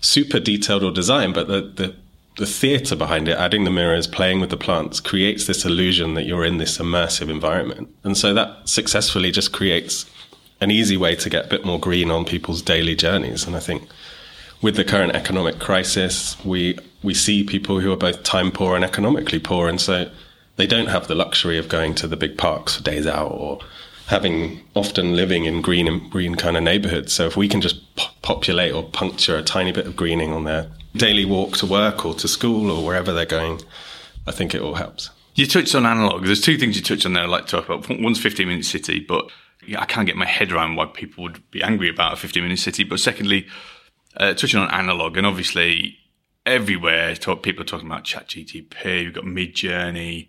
[0.00, 1.96] super detailed or design, but the the
[2.40, 6.24] the theatre behind it, adding the mirrors, playing with the plants, creates this illusion that
[6.24, 7.94] you're in this immersive environment.
[8.02, 10.06] And so that successfully just creates
[10.58, 13.46] an easy way to get a bit more green on people's daily journeys.
[13.46, 13.86] And I think
[14.62, 18.84] with the current economic crisis, we we see people who are both time poor and
[18.84, 20.10] economically poor, and so
[20.56, 23.58] they don't have the luxury of going to the big parks for days out or
[24.06, 27.12] having often living in green and green kind of neighborhoods.
[27.12, 27.80] So if we can just
[28.22, 32.14] populate or puncture a tiny bit of greening on their daily walk to work or
[32.14, 33.60] to school or wherever they're going,
[34.26, 35.10] I think it all helps.
[35.34, 36.24] You touched on analog.
[36.24, 37.88] There's two things you touched on there I'd like to talk about.
[38.00, 39.30] One's 15 minute city, but
[39.78, 42.58] I can't get my head around why people would be angry about a 15 minute
[42.58, 42.84] city.
[42.84, 43.46] But secondly,
[44.16, 45.98] uh, touching on analog, and obviously
[46.46, 49.04] everywhere talk, people are talking about ChatGTP.
[49.04, 50.28] We've got Midjourney.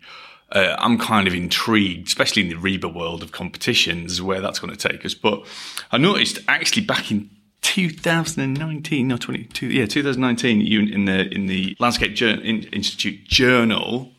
[0.50, 4.74] Uh, I'm kind of intrigued, especially in the RIBA world of competitions, where that's going
[4.74, 5.14] to take us.
[5.14, 5.46] But
[5.90, 7.30] I noticed actually back in
[7.62, 14.10] 2019, no, 22, yeah, 2019, you in the in the Landscape Institute Journal,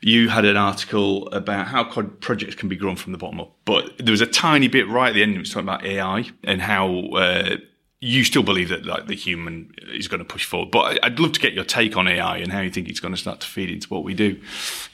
[0.00, 3.52] you had an article about how projects can be grown from the bottom up.
[3.64, 5.36] But there was a tiny bit right at the end.
[5.36, 7.08] It was talking about AI and how.
[7.10, 7.56] Uh,
[8.00, 10.70] you still believe that like the human is going to push forward.
[10.70, 13.14] But I'd love to get your take on AI and how you think it's going
[13.14, 14.38] to start to feed into what we do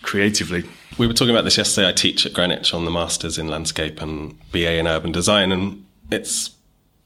[0.03, 0.65] creatively.
[0.99, 1.88] We were talking about this yesterday.
[1.88, 5.85] I teach at Greenwich on the masters in landscape and BA in urban design, and
[6.11, 6.51] it's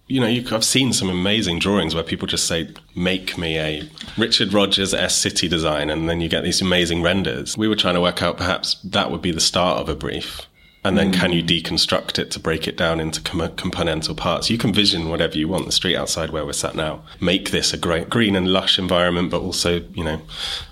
[0.06, 3.88] you know, you, I've seen some amazing drawings where people just say, "Make me a
[4.16, 7.56] Richard Rogers S city design," and then you get these amazing renders.
[7.56, 10.46] We were trying to work out perhaps that would be the start of a brief
[10.86, 11.14] and then mm.
[11.14, 14.50] can you deconstruct it to break it down into com- componental parts?
[14.50, 17.02] You can vision whatever you want the street outside where we're sat now.
[17.20, 20.20] Make this a great green and lush environment but also you know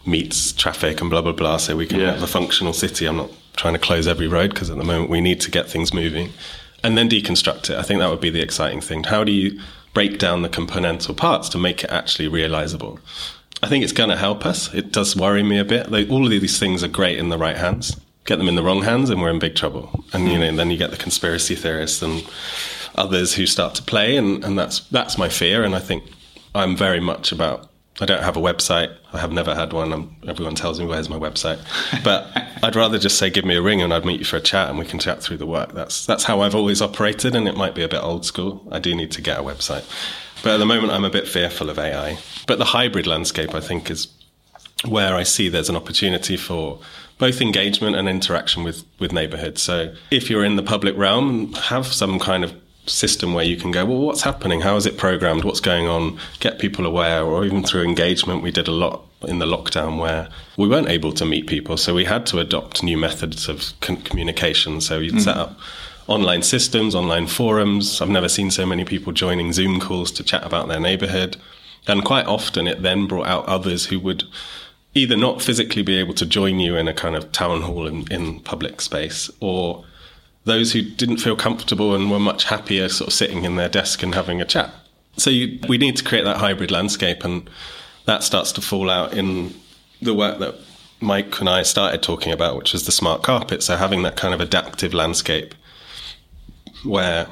[0.07, 2.12] meets traffic and blah blah blah so we can yeah.
[2.12, 3.07] have a functional city.
[3.07, 5.68] I'm not trying to close every road because at the moment we need to get
[5.68, 6.31] things moving
[6.85, 9.61] and then deconstruct it i think that would be the exciting thing how do you
[9.92, 12.99] break down the componental parts to make it actually realizable
[13.62, 14.75] I think it's going to help us.
[14.75, 15.90] It does worry me a bit.
[15.90, 18.62] Like, all of these things are great in the right hands get them in the
[18.62, 20.05] wrong hands and we're in big trouble.
[20.12, 22.27] And you know, then you get the conspiracy theorists and
[22.94, 26.05] others who start to play and, and that's that's my fear and I think
[26.55, 27.68] I'm very much about
[28.01, 28.95] I don't have a website.
[29.13, 29.93] I have never had one.
[29.93, 31.61] I'm, everyone tells me where's my website,
[32.03, 32.29] but
[32.63, 34.69] I'd rather just say give me a ring and I'd meet you for a chat
[34.69, 35.73] and we can chat through the work.
[35.73, 38.67] That's that's how I've always operated, and it might be a bit old school.
[38.73, 39.85] I do need to get a website,
[40.43, 42.19] but at the moment I'm a bit fearful of AI.
[42.47, 44.09] But the hybrid landscape, I think, is
[44.85, 46.81] where I see there's an opportunity for
[47.19, 49.63] both engagement and interaction with with neighborhoods.
[49.63, 52.55] So if you're in the public realm, have some kind of
[52.87, 54.61] system where you can go, well, what's happening?
[54.61, 55.44] How is it programmed?
[55.44, 56.18] What's going on?
[56.40, 58.42] Get people aware, or even through engagement.
[58.42, 61.94] We did a lot in the lockdown where we weren't able to meet people, so
[61.94, 64.81] we had to adopt new methods of con- communication.
[64.81, 65.20] So you'd mm.
[65.23, 65.59] set up
[66.07, 68.01] online systems, online forums.
[68.01, 71.37] I've never seen so many people joining Zoom calls to chat about their neighborhood.
[71.87, 74.25] And quite often it then brought out others who would
[74.94, 78.11] either not physically be able to join you in a kind of town hall in,
[78.12, 79.85] in public space or
[80.45, 84.03] those who didn't feel comfortable and were much happier sort of sitting in their desk
[84.03, 84.73] and having a chat.
[85.17, 87.49] So you, we need to create that hybrid landscape, and
[88.05, 89.55] that starts to fall out in
[90.03, 90.57] the work that
[91.01, 93.63] Mike and I started talking about, which is the smart carpet.
[93.63, 95.55] So having that kind of adaptive landscape
[96.85, 97.27] where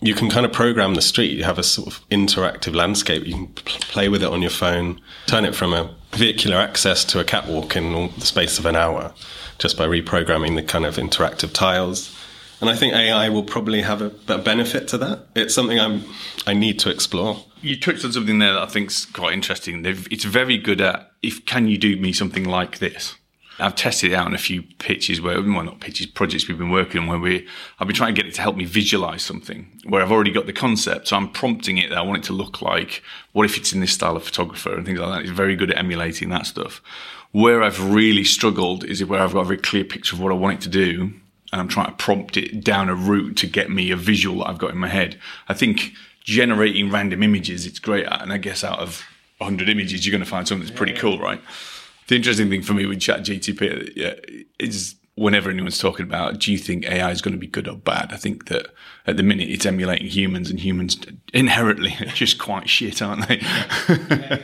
[0.00, 1.36] you can kind of program the street.
[1.36, 3.26] You have a sort of interactive landscape.
[3.26, 7.20] You can play with it on your phone, turn it from a vehicular access to
[7.20, 9.12] a catwalk in the space of an hour
[9.58, 12.16] just by reprogramming the kind of interactive tiles.
[12.60, 15.26] And I think AI will probably have a, a benefit to that.
[15.34, 16.04] It's something I'm
[16.46, 17.44] I need to explore.
[17.62, 19.82] You touched on something there that I think's quite interesting.
[19.82, 23.16] They've, it's very good at if can you do me something like this.
[23.58, 26.70] I've tested it out in a few pitches where, well, not pitches, projects we've been
[26.70, 27.46] working on where we,
[27.78, 30.46] I've been trying to get it to help me visualize something where I've already got
[30.46, 31.08] the concept.
[31.08, 33.80] So I'm prompting it that I want it to look like, what if it's in
[33.80, 35.22] this style of photographer and things like that.
[35.22, 36.80] It's very good at emulating that stuff.
[37.32, 40.36] Where I've really struggled is where I've got a very clear picture of what I
[40.36, 41.12] want it to do.
[41.52, 44.48] And I'm trying to prompt it down a route to get me a visual that
[44.50, 45.18] I've got in my head.
[45.48, 48.22] I think generating random images, it's great at.
[48.22, 49.04] And I guess out of
[49.38, 51.40] 100 images, you're going to find something that's pretty cool, right?
[52.06, 54.14] The interesting thing for me with ChatGTP yeah,
[54.58, 57.76] is whenever anyone's talking about, do you think AI is going to be good or
[57.76, 58.12] bad?
[58.12, 58.68] I think that
[59.06, 60.98] at the minute it's emulating humans, and humans
[61.34, 63.40] inherently are just quite shit, aren't they?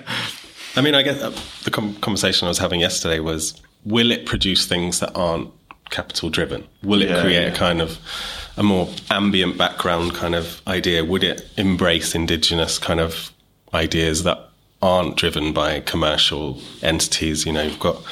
[0.77, 1.31] I mean, I guess uh,
[1.64, 5.51] the conversation I was having yesterday was: Will it produce things that aren't
[5.90, 6.66] capital driven?
[6.83, 7.53] Will it yeah, create yeah.
[7.53, 7.99] a kind of
[8.57, 11.05] a more ambient background kind of idea?
[11.05, 13.33] Would it embrace indigenous kind of
[13.75, 14.46] ideas that
[14.83, 17.46] aren't driven by commercial entities.
[17.46, 18.03] You know, you've got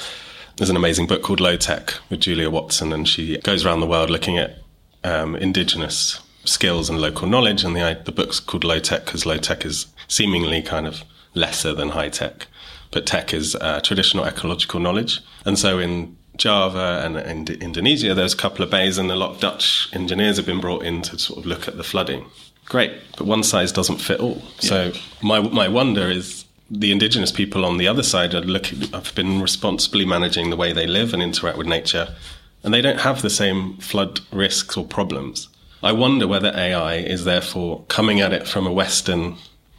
[0.56, 4.10] there's an amazing book called Lo-TEK with Julia Watson, and she goes around the world
[4.10, 4.58] looking at
[5.02, 7.64] um, indigenous skills and local knowledge.
[7.64, 11.02] And the the book's called Lo-TEK because low tech is seemingly kind of
[11.34, 12.46] lesser than high tech,
[12.90, 15.20] but tech is uh, traditional ecological knowledge.
[15.44, 17.16] And so in Java and
[17.48, 20.60] in Indonesia, there's a couple of bays, and a lot of Dutch engineers have been
[20.60, 22.24] brought in to sort of look at the flooding.
[22.66, 24.42] Great, but one size doesn't fit all.
[24.60, 24.68] Yeah.
[24.68, 24.92] So
[25.22, 29.40] my my wonder is the indigenous people on the other side are looking, have been
[29.40, 32.14] responsibly managing the way they live and interact with nature,
[32.62, 35.48] and they don't have the same flood risks or problems.
[35.82, 39.36] I wonder whether AI is therefore coming at it from a Western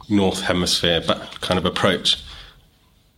[0.08, 2.22] North Hemisphere but kind of approach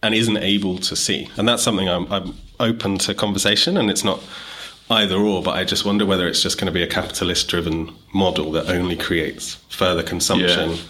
[0.03, 1.29] and isn't able to see.
[1.37, 4.23] And that's something I'm, I'm open to conversation, and it's not
[4.91, 7.95] either or, but I just wonder whether it's just going to be a capitalist driven
[8.15, 10.83] model that only creates further consumption yeah.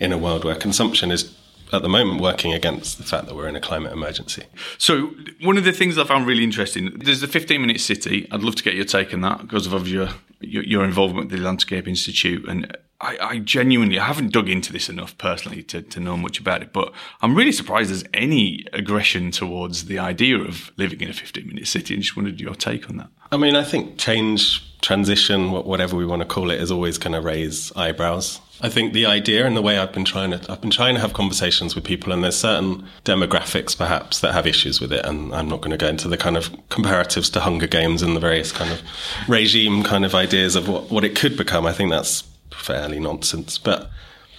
[0.00, 1.34] in a world where consumption is
[1.72, 4.44] at the moment working against the fact that we're in a climate emergency.
[4.78, 5.10] So,
[5.42, 8.26] one of the things I found really interesting, there's the 15 minute city.
[8.30, 10.08] I'd love to get your take on that because of your,
[10.40, 12.48] your involvement with the Landscape Institute.
[12.48, 16.40] And I, I, genuinely I haven't dug into this enough personally to, to know much
[16.40, 21.10] about it, but I'm really surprised there's any aggression towards the idea of living in
[21.10, 21.94] a 15 minute city.
[21.94, 23.08] And just wondered your take on that.
[23.30, 27.12] I mean, I think change, transition, whatever we want to call it, is always going
[27.12, 28.40] to raise eyebrows.
[28.60, 31.00] I think the idea and the way I've been trying to I've been trying to
[31.00, 35.32] have conversations with people and there's certain demographics perhaps that have issues with it and
[35.32, 38.20] I'm not going to go into the kind of comparatives to Hunger Games and the
[38.20, 38.82] various kind of
[39.28, 41.66] regime kind of ideas of what, what it could become.
[41.66, 43.58] I think that's fairly nonsense.
[43.58, 43.90] But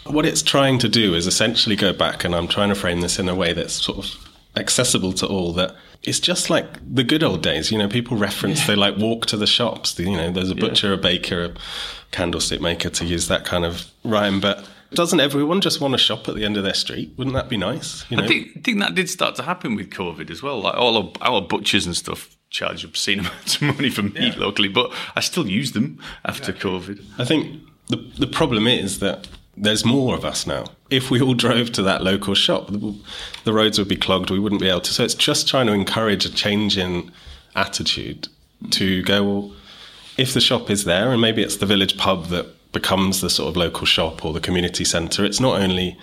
[0.06, 3.20] what it's trying to do is essentially go back and I'm trying to frame this
[3.20, 7.24] in a way that's sort of accessible to all that it's just like the good
[7.24, 7.72] old days.
[7.72, 8.68] You know, people reference, yeah.
[8.68, 10.00] they like walk to the shops.
[10.00, 10.94] You know, there's a butcher, yeah.
[10.94, 11.54] a baker, a
[12.12, 14.40] candlestick maker to use that kind of rhyme.
[14.40, 17.14] But doesn't everyone just want to shop at the end of their street?
[17.18, 18.10] Wouldn't that be nice?
[18.10, 18.24] You know?
[18.24, 20.62] I think, think that did start to happen with COVID as well.
[20.62, 24.34] Like all of our butchers and stuff charge obscene amounts of money for meat yeah.
[24.38, 27.04] locally, but I still use them after COVID.
[27.18, 30.66] I think the the problem is that there's more of us now.
[30.90, 32.72] If we all drove to that local shop,
[33.44, 34.32] the roads would be clogged.
[34.32, 34.94] We wouldn't be able to.
[34.94, 37.12] So it's just trying to encourage a change in
[37.56, 38.30] attitude
[38.72, 39.56] to go, well,
[40.18, 43.50] if the shop is there, and maybe it's the village pub that becomes the sort
[43.50, 45.98] of local shop or the community centre, it's not only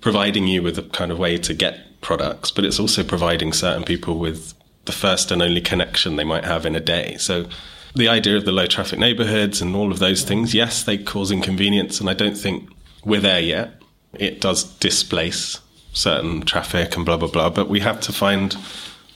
[0.00, 3.84] providing you with a kind of way to get products, but it's also providing certain
[3.84, 7.16] people with the first and only connection they might have in a day.
[7.18, 7.46] So
[7.96, 11.30] the idea of the low traffic neighborhoods and all of those things, yes, they cause
[11.30, 12.68] inconvenience, and I don't think
[13.04, 13.70] we're there yet.
[14.12, 15.60] It does displace
[15.92, 17.50] certain traffic and blah, blah, blah.
[17.50, 18.56] But we have to find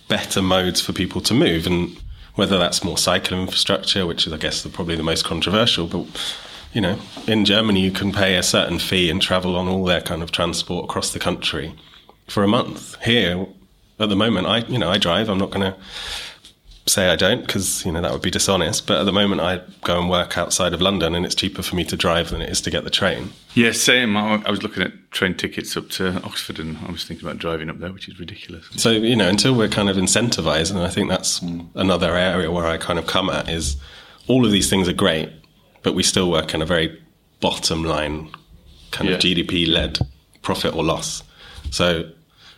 [0.08, 1.66] better modes for people to move.
[1.66, 1.96] And
[2.34, 5.86] whether that's more cycle infrastructure, which is, I guess, the, probably the most controversial.
[5.86, 6.06] But,
[6.72, 10.00] you know, in Germany, you can pay a certain fee and travel on all their
[10.00, 11.74] kind of transport across the country
[12.28, 12.96] for a month.
[13.02, 13.46] Here,
[13.98, 15.28] at the moment, I, you know, I drive.
[15.28, 15.78] I'm not going to
[16.90, 18.86] say I don't because you know that would be dishonest.
[18.86, 21.76] But at the moment, I go and work outside of London, and it's cheaper for
[21.76, 23.30] me to drive than it is to get the train.
[23.54, 24.16] Yeah, same.
[24.16, 27.38] I, I was looking at train tickets up to Oxford, and I was thinking about
[27.38, 28.68] driving up there, which is ridiculous.
[28.76, 31.40] So you know, until we're kind of incentivized, and I think that's
[31.74, 33.76] another area where I kind of come at is
[34.26, 35.30] all of these things are great,
[35.82, 37.00] but we still work in a very
[37.40, 38.30] bottom line
[38.90, 39.16] kind yeah.
[39.16, 39.98] of GDP led
[40.42, 41.22] profit or loss.
[41.70, 42.10] So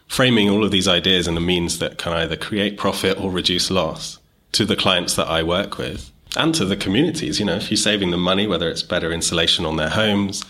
[0.09, 3.71] framing all of these ideas in a means that can either create profit or reduce
[3.71, 4.19] loss
[4.53, 7.39] to the clients that I work with and to the communities.
[7.39, 10.45] You know, if you're saving them money, whether it's better insulation on their homes.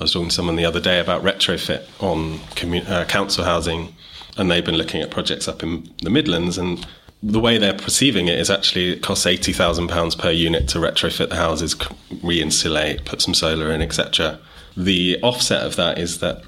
[0.00, 3.94] I was talking to someone the other day about retrofit on commun- uh, council housing,
[4.36, 6.58] and they've been looking at projects up in the Midlands.
[6.58, 6.84] And
[7.22, 10.78] the way they're perceiving it is actually it costs eighty thousand pounds per unit to
[10.78, 11.76] retrofit the houses,
[12.22, 14.40] re-insulate, put some solar in, etc.
[14.76, 16.42] The offset of that is that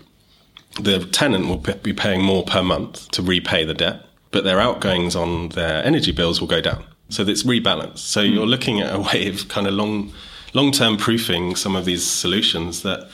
[0.81, 5.15] the tenant will be paying more per month to repay the debt, but their outgoings
[5.15, 6.85] on their energy bills will go down.
[7.15, 7.99] So it's rebalanced.
[7.99, 8.35] So mm.
[8.35, 10.13] you're looking at a way of kind of long,
[10.53, 13.09] long-term proofing some of these solutions that.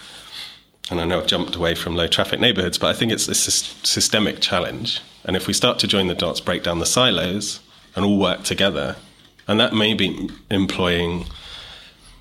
[0.90, 3.34] And I know I've jumped away from low traffic neighborhoods, but I think it's a
[3.34, 5.00] systemic challenge.
[5.24, 7.60] And if we start to join the dots, break down the silos,
[7.94, 8.96] and all work together,
[9.46, 11.26] and that may be employing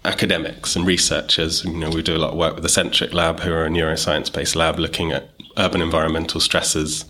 [0.06, 1.66] academics and researchers.
[1.66, 3.70] You know, we do a lot of work with the Centric Lab, who are a
[3.70, 7.06] neuroscience-based lab looking at urban environmental stresses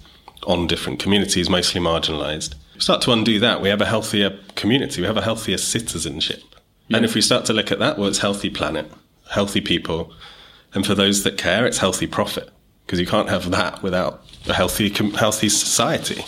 [0.47, 5.07] on different communities, mostly marginalised start to undo that, we have a healthier community, we
[5.07, 6.41] have a healthier citizenship.
[6.87, 6.97] Yeah.
[6.97, 8.91] And if we start to look at that, well, it's healthy planet,
[9.29, 10.13] healthy people.
[10.73, 12.49] And for those that care, it's healthy profit
[12.85, 16.23] because you can't have that without a healthy, healthy society.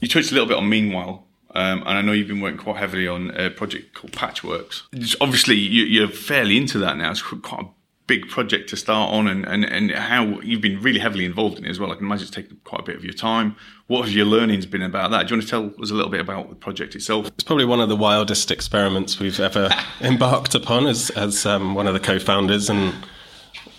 [0.00, 1.24] You touched a little bit on Meanwhile,
[1.54, 4.82] um, and I know you've been working quite heavily on a project called Patchworks.
[5.20, 7.10] Obviously, you, are fairly into that now.
[7.10, 7.66] It's quite a
[8.12, 11.64] big project to start on and, and, and how you've been really heavily involved in
[11.64, 11.90] it as well.
[11.90, 13.56] I can imagine it's taken quite a bit of your time.
[13.86, 15.26] What have your learnings been about that?
[15.26, 17.28] Do you want to tell us a little bit about the project itself?
[17.28, 19.70] It's probably one of the wildest experiments we've ever
[20.02, 22.68] embarked upon as, as um, one of the co-founders.
[22.68, 22.92] And,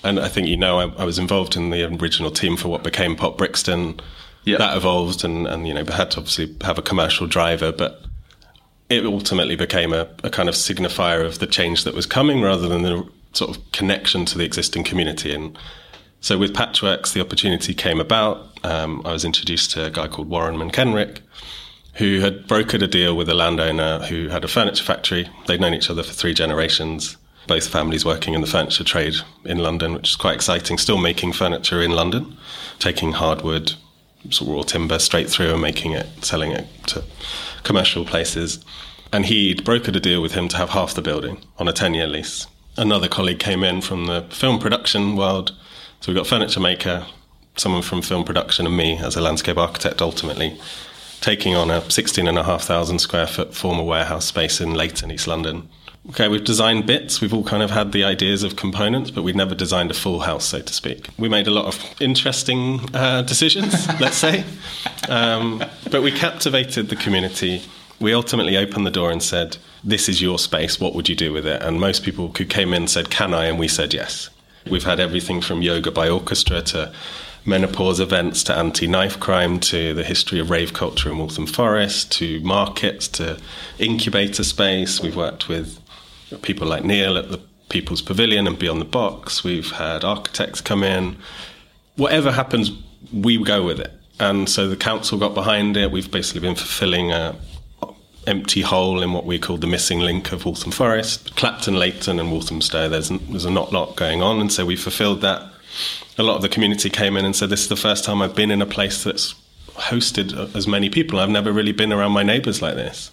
[0.03, 2.81] and I think, you know, I, I, was involved in the original team for what
[2.81, 3.99] became Pop Brixton.
[4.45, 4.57] Yep.
[4.57, 8.01] That evolved and, and, you know, had to obviously have a commercial driver, but
[8.89, 12.67] it ultimately became a, a kind of signifier of the change that was coming rather
[12.67, 15.34] than the sort of connection to the existing community.
[15.34, 15.57] And
[16.21, 18.47] so with Patchworks, the opportunity came about.
[18.63, 21.19] Um, I was introduced to a guy called Warren McKenrick,
[21.95, 25.29] who had brokered a deal with a landowner who had a furniture factory.
[25.47, 27.17] They'd known each other for three generations,
[27.47, 31.34] both families working in the furniture trade in London, which is quite exciting, still making
[31.34, 32.38] furniture in London,
[32.79, 33.73] taking hardwood,
[34.29, 37.03] sort of raw timber straight through and making it, selling it to
[37.63, 38.63] commercial places.
[39.11, 41.93] And he'd brokered a deal with him to have half the building on a 10
[41.93, 42.47] year lease
[42.78, 45.51] another colleague came in from the film production world.
[46.01, 47.05] So we got furniture maker,
[47.55, 50.01] someone from film production, and me as a landscape architect.
[50.01, 50.59] Ultimately,
[51.21, 55.11] taking on a sixteen and a half thousand square foot former warehouse space in Leyton,
[55.11, 55.69] East London.
[56.09, 57.21] Okay, we've designed bits.
[57.21, 60.19] We've all kind of had the ideas of components, but we've never designed a full
[60.19, 61.07] house, so to speak.
[61.17, 64.43] We made a lot of interesting uh, decisions, let's say,
[65.07, 67.61] um, but we captivated the community.
[68.03, 70.77] We ultimately opened the door and said, this is your space.
[70.77, 71.61] What would you do with it?
[71.61, 73.45] And most people who came in said, Can I?
[73.45, 74.29] And we said yes.
[74.69, 76.93] We've had everything from yoga by orchestra to
[77.45, 82.11] menopause events to anti knife crime to the history of rave culture in Waltham Forest
[82.13, 83.39] to markets to
[83.79, 85.01] incubator space.
[85.01, 85.79] We've worked with
[86.41, 87.39] people like Neil at the
[87.69, 89.45] People's Pavilion and Beyond the Box.
[89.45, 91.17] We've had architects come in.
[91.95, 92.71] Whatever happens,
[93.13, 93.93] we go with it.
[94.19, 95.91] And so the council got behind it.
[95.91, 97.35] We've basically been fulfilling a,
[98.28, 101.36] empty hole in what we call the missing link of Waltham Forest.
[101.36, 105.21] Clapton, Leyton, and Walthamstow, there's, there's a not lot going on, and so we fulfilled
[105.21, 105.49] that.
[106.17, 108.36] A lot of the community came in and said, This is the first time I've
[108.36, 109.36] been in a place that's
[109.76, 111.19] hosted as many people.
[111.19, 113.11] I've never really been around my neighbours like this.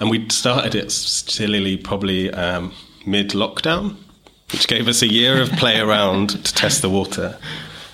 [0.00, 2.74] And we started it stillily, probably um,
[3.06, 3.96] mid lockdown,
[4.52, 7.38] which gave us a year of play around to test the water.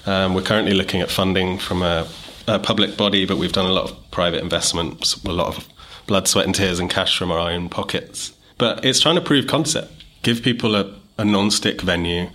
[0.06, 2.08] Um, we're currently looking at funding from a,
[2.48, 5.68] a, public body, but we've done a lot of private investments, a lot of
[6.10, 8.32] blood, sweat, and tears and cash from our own pockets.
[8.58, 9.92] But it's trying to prove concept,
[10.24, 12.30] give people a, a non-stick venue,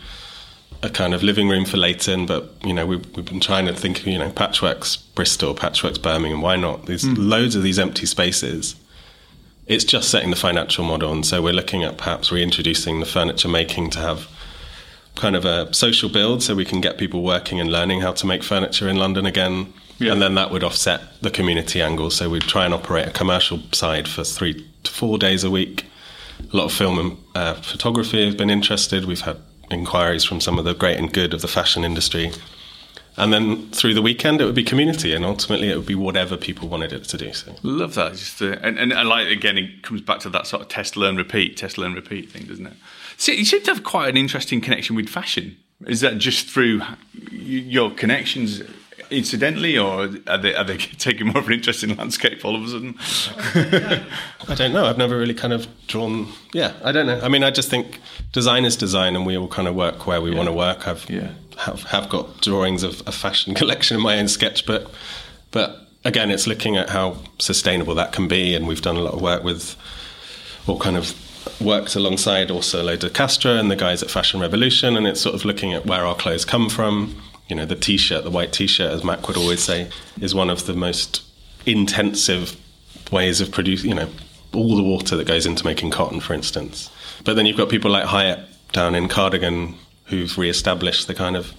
[0.82, 2.26] a kind of living room for Leyton.
[2.26, 6.42] But you know, we've, we've been trying to think, you know, Patchworks Bristol, Patchworks Birmingham.
[6.42, 6.86] Why not?
[6.86, 7.16] There's mm.
[7.18, 8.78] loads of these empty spaces.
[9.68, 13.50] It's just setting the financial model, and so we're looking at perhaps reintroducing the furniture
[13.50, 14.30] making to have
[15.16, 18.26] kind of a social build, so we can get people working and learning how to
[18.26, 20.12] make furniture in London again yeah.
[20.12, 22.10] And then that would offset the community angle.
[22.10, 25.86] So we'd try and operate a commercial side for three to four days a week.
[26.52, 29.06] A lot of film and uh, photography have been interested.
[29.06, 29.38] We've had
[29.72, 32.32] inquiries from some of the great and good of the fashion industry.
[33.18, 36.36] And then through the weekend, it would be community, and ultimately, it would be whatever
[36.36, 37.32] people wanted it to do.
[37.32, 38.12] So, love that.
[38.12, 40.98] Just uh, and, and, and like again, it comes back to that sort of test,
[40.98, 42.74] learn, repeat, test, learn, repeat thing, doesn't it?
[43.16, 45.56] So you seem to have quite an interesting connection with fashion.
[45.88, 46.82] Is that just through
[47.32, 48.62] your connections
[49.10, 52.64] incidentally, or are they, are they taking more of an interest in landscape all of
[52.64, 52.96] a sudden?
[54.48, 54.86] I don't know.
[54.86, 56.28] I've never really kind of drawn.
[56.54, 57.20] Yeah, I don't know.
[57.22, 58.00] I mean, I just think
[58.32, 60.38] design is design, and we all kind of work where we yeah.
[60.38, 60.88] want to work.
[60.88, 61.32] I've yeah.
[61.58, 64.92] have, have got drawings of a fashion collection in my own sketchbook,
[65.52, 69.14] but again, it's looking at how sustainable that can be, and we've done a lot
[69.14, 69.76] of work with
[70.68, 71.14] all kind of
[71.62, 75.36] worked alongside also Orsola de Castro and the guys at Fashion Revolution, and it's sort
[75.36, 78.92] of looking at where our clothes come from, you know, the t-shirt, the white t-shirt,
[78.92, 79.90] as Mac would always say,
[80.20, 81.24] is one of the most
[81.66, 82.56] intensive
[83.12, 84.10] ways of producing, you know,
[84.54, 86.90] all the water that goes into making cotton, for instance.
[87.24, 88.40] But then you've got people like Hiut
[88.72, 89.76] down in Cardigan
[90.06, 91.54] who've re-established the kind of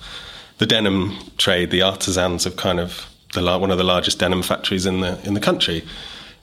[0.59, 4.87] the denim trade, the artisans of kind of the one of the largest denim factories
[4.87, 5.84] in the in the country.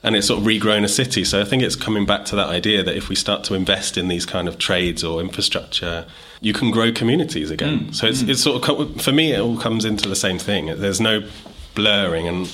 [0.04, 1.24] And it's sort of regrown a city.
[1.24, 3.98] So I think it's coming back to that idea that if we start to invest
[3.98, 6.06] in these kind of trades or infrastructure,
[6.42, 7.80] you can grow communities again.
[7.80, 7.96] Mm.
[7.96, 8.30] So it's, mm.
[8.30, 10.66] it's sort of, for me, it all comes into the same thing.
[10.66, 11.26] There's no
[11.74, 12.28] blurring.
[12.28, 12.48] And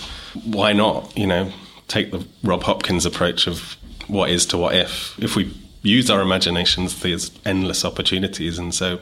[0.46, 1.52] why not, you know,
[1.88, 3.78] take the Rob Hopkins approach of
[4.08, 5.18] what is to what if.
[5.20, 8.60] If we use our imaginations, there's endless opportunities.
[8.60, 9.00] And so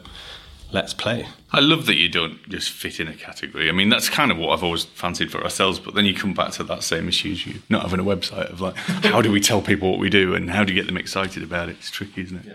[0.72, 1.28] let's play.
[1.52, 3.70] I love that you don't just fit in a category.
[3.70, 5.80] I mean, that's kind of what I've always fancied for ourselves.
[5.80, 8.52] But then you come back to that same issue as you not having a website
[8.52, 10.88] of like, how do we tell people what we do and how do you get
[10.88, 11.78] them excited about it?
[11.80, 12.46] It's tricky, isn't it?
[12.46, 12.54] Yeah.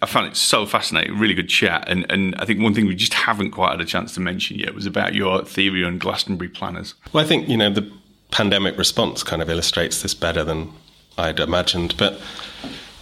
[0.00, 1.88] I found it so fascinating, really good chat.
[1.88, 4.58] And, and I think one thing we just haven't quite had a chance to mention
[4.58, 6.94] yet was about your theory on Glastonbury planners.
[7.12, 7.90] Well, I think, you know, the
[8.30, 10.70] pandemic response kind of illustrates this better than
[11.16, 11.96] I'd imagined.
[11.96, 12.20] But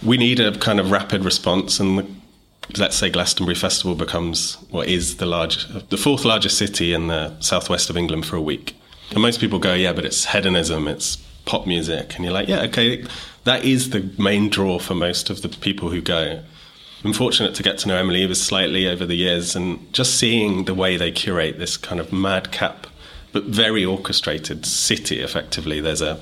[0.03, 2.07] we need a kind of rapid response, and the
[2.75, 7.39] let's say Glastonbury Festival becomes what is the large, the fourth largest city in the
[7.39, 8.75] southwest of England for a week.
[9.11, 12.15] And most people go, yeah, but it's hedonism, it's pop music.
[12.15, 13.05] And you're like, yeah, okay,
[13.45, 16.43] that is the main draw for most of the people who go.
[17.03, 20.65] I'm fortunate to get to know Emily Eavis slightly over the years and just seeing
[20.65, 22.87] the way they curate this kind of madcap
[23.31, 25.79] but very orchestrated city effectively.
[25.79, 26.19] There's a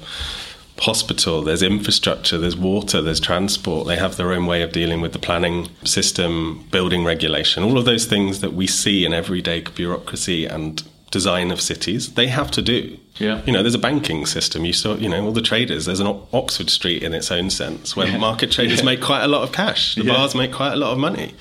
[0.79, 3.87] hospital, there's infrastructure, there's water, there's transport.
[3.87, 7.85] They have their own way of dealing with the planning system, building regulation, all of
[7.85, 12.13] those things that we see in everyday bureaucracy and design of cities.
[12.15, 12.97] They have to do.
[13.17, 13.41] Yeah.
[13.45, 14.65] You know, there's a banking system.
[14.65, 15.85] You saw, you know, all the traders.
[15.85, 18.17] There's an Oxford Street in its own sense where yeah.
[18.17, 18.85] market traders yeah.
[18.85, 19.95] make quite a lot of cash.
[19.95, 20.13] The yeah.
[20.13, 21.33] bars make quite a lot of money.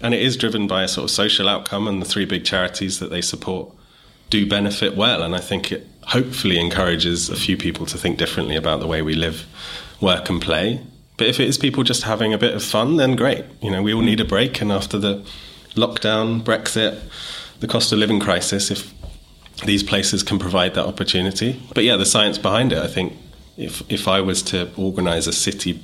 [0.00, 3.00] And it is driven by a sort of social outcome, and the three big charities
[3.00, 3.72] that they support
[4.30, 5.22] do benefit well.
[5.22, 9.02] And I think it hopefully encourages a few people to think differently about the way
[9.02, 9.46] we live,
[10.00, 10.80] work, and play.
[11.16, 13.44] But if it is people just having a bit of fun, then great.
[13.60, 14.60] You know, we all need a break.
[14.60, 15.24] And after the
[15.74, 17.00] lockdown, Brexit,
[17.60, 18.92] the cost of living crisis, if
[19.64, 21.60] these places can provide that opportunity.
[21.74, 23.14] But yeah, the science behind it, I think
[23.56, 25.82] if, if I was to organize a city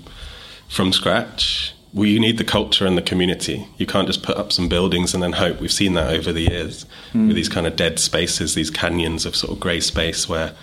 [0.69, 3.67] from scratch, well, you need the culture and the community.
[3.77, 5.61] You can't just put up some buildings and then hope.
[5.61, 7.27] We've seen that over the years mm.
[7.27, 10.55] with these kind of dead spaces, these canyons of sort of grey space where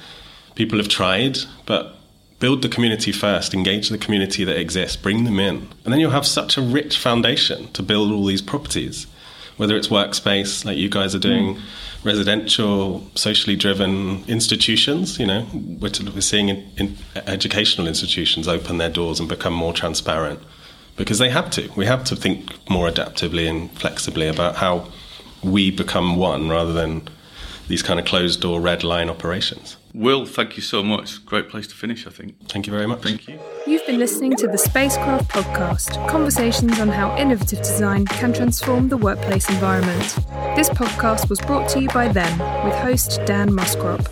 [0.56, 1.96] people have tried, but
[2.40, 5.70] build the community first, engage the community that exists, bring them in.
[5.86, 9.06] And then you'll have such a rich foundation to build all these properties,
[9.58, 11.56] whether it's workspace, like you guys are doing.
[11.56, 11.62] Mm.
[12.02, 18.90] Residential, socially driven institutions, you know, we're, we're seeing in, in educational institutions open their
[18.90, 20.40] doors and become more transparent
[21.00, 21.72] because they have to.
[21.76, 24.90] We have to think more adaptively and flexibly about how
[25.42, 27.08] we become one rather than
[27.70, 29.78] these kind of closed door red line operations.
[29.94, 31.26] Will, thank you so much.
[31.26, 32.36] Great place to finish, I think.
[32.50, 33.02] Thank you very much.
[33.02, 33.40] Thank you.
[33.66, 38.98] You've been listening to the Spacecraft Podcast conversations on how innovative design can transform the
[38.98, 40.18] workplace environment.
[40.56, 44.06] This podcast was brought to you by them, with host Dan Muskrop.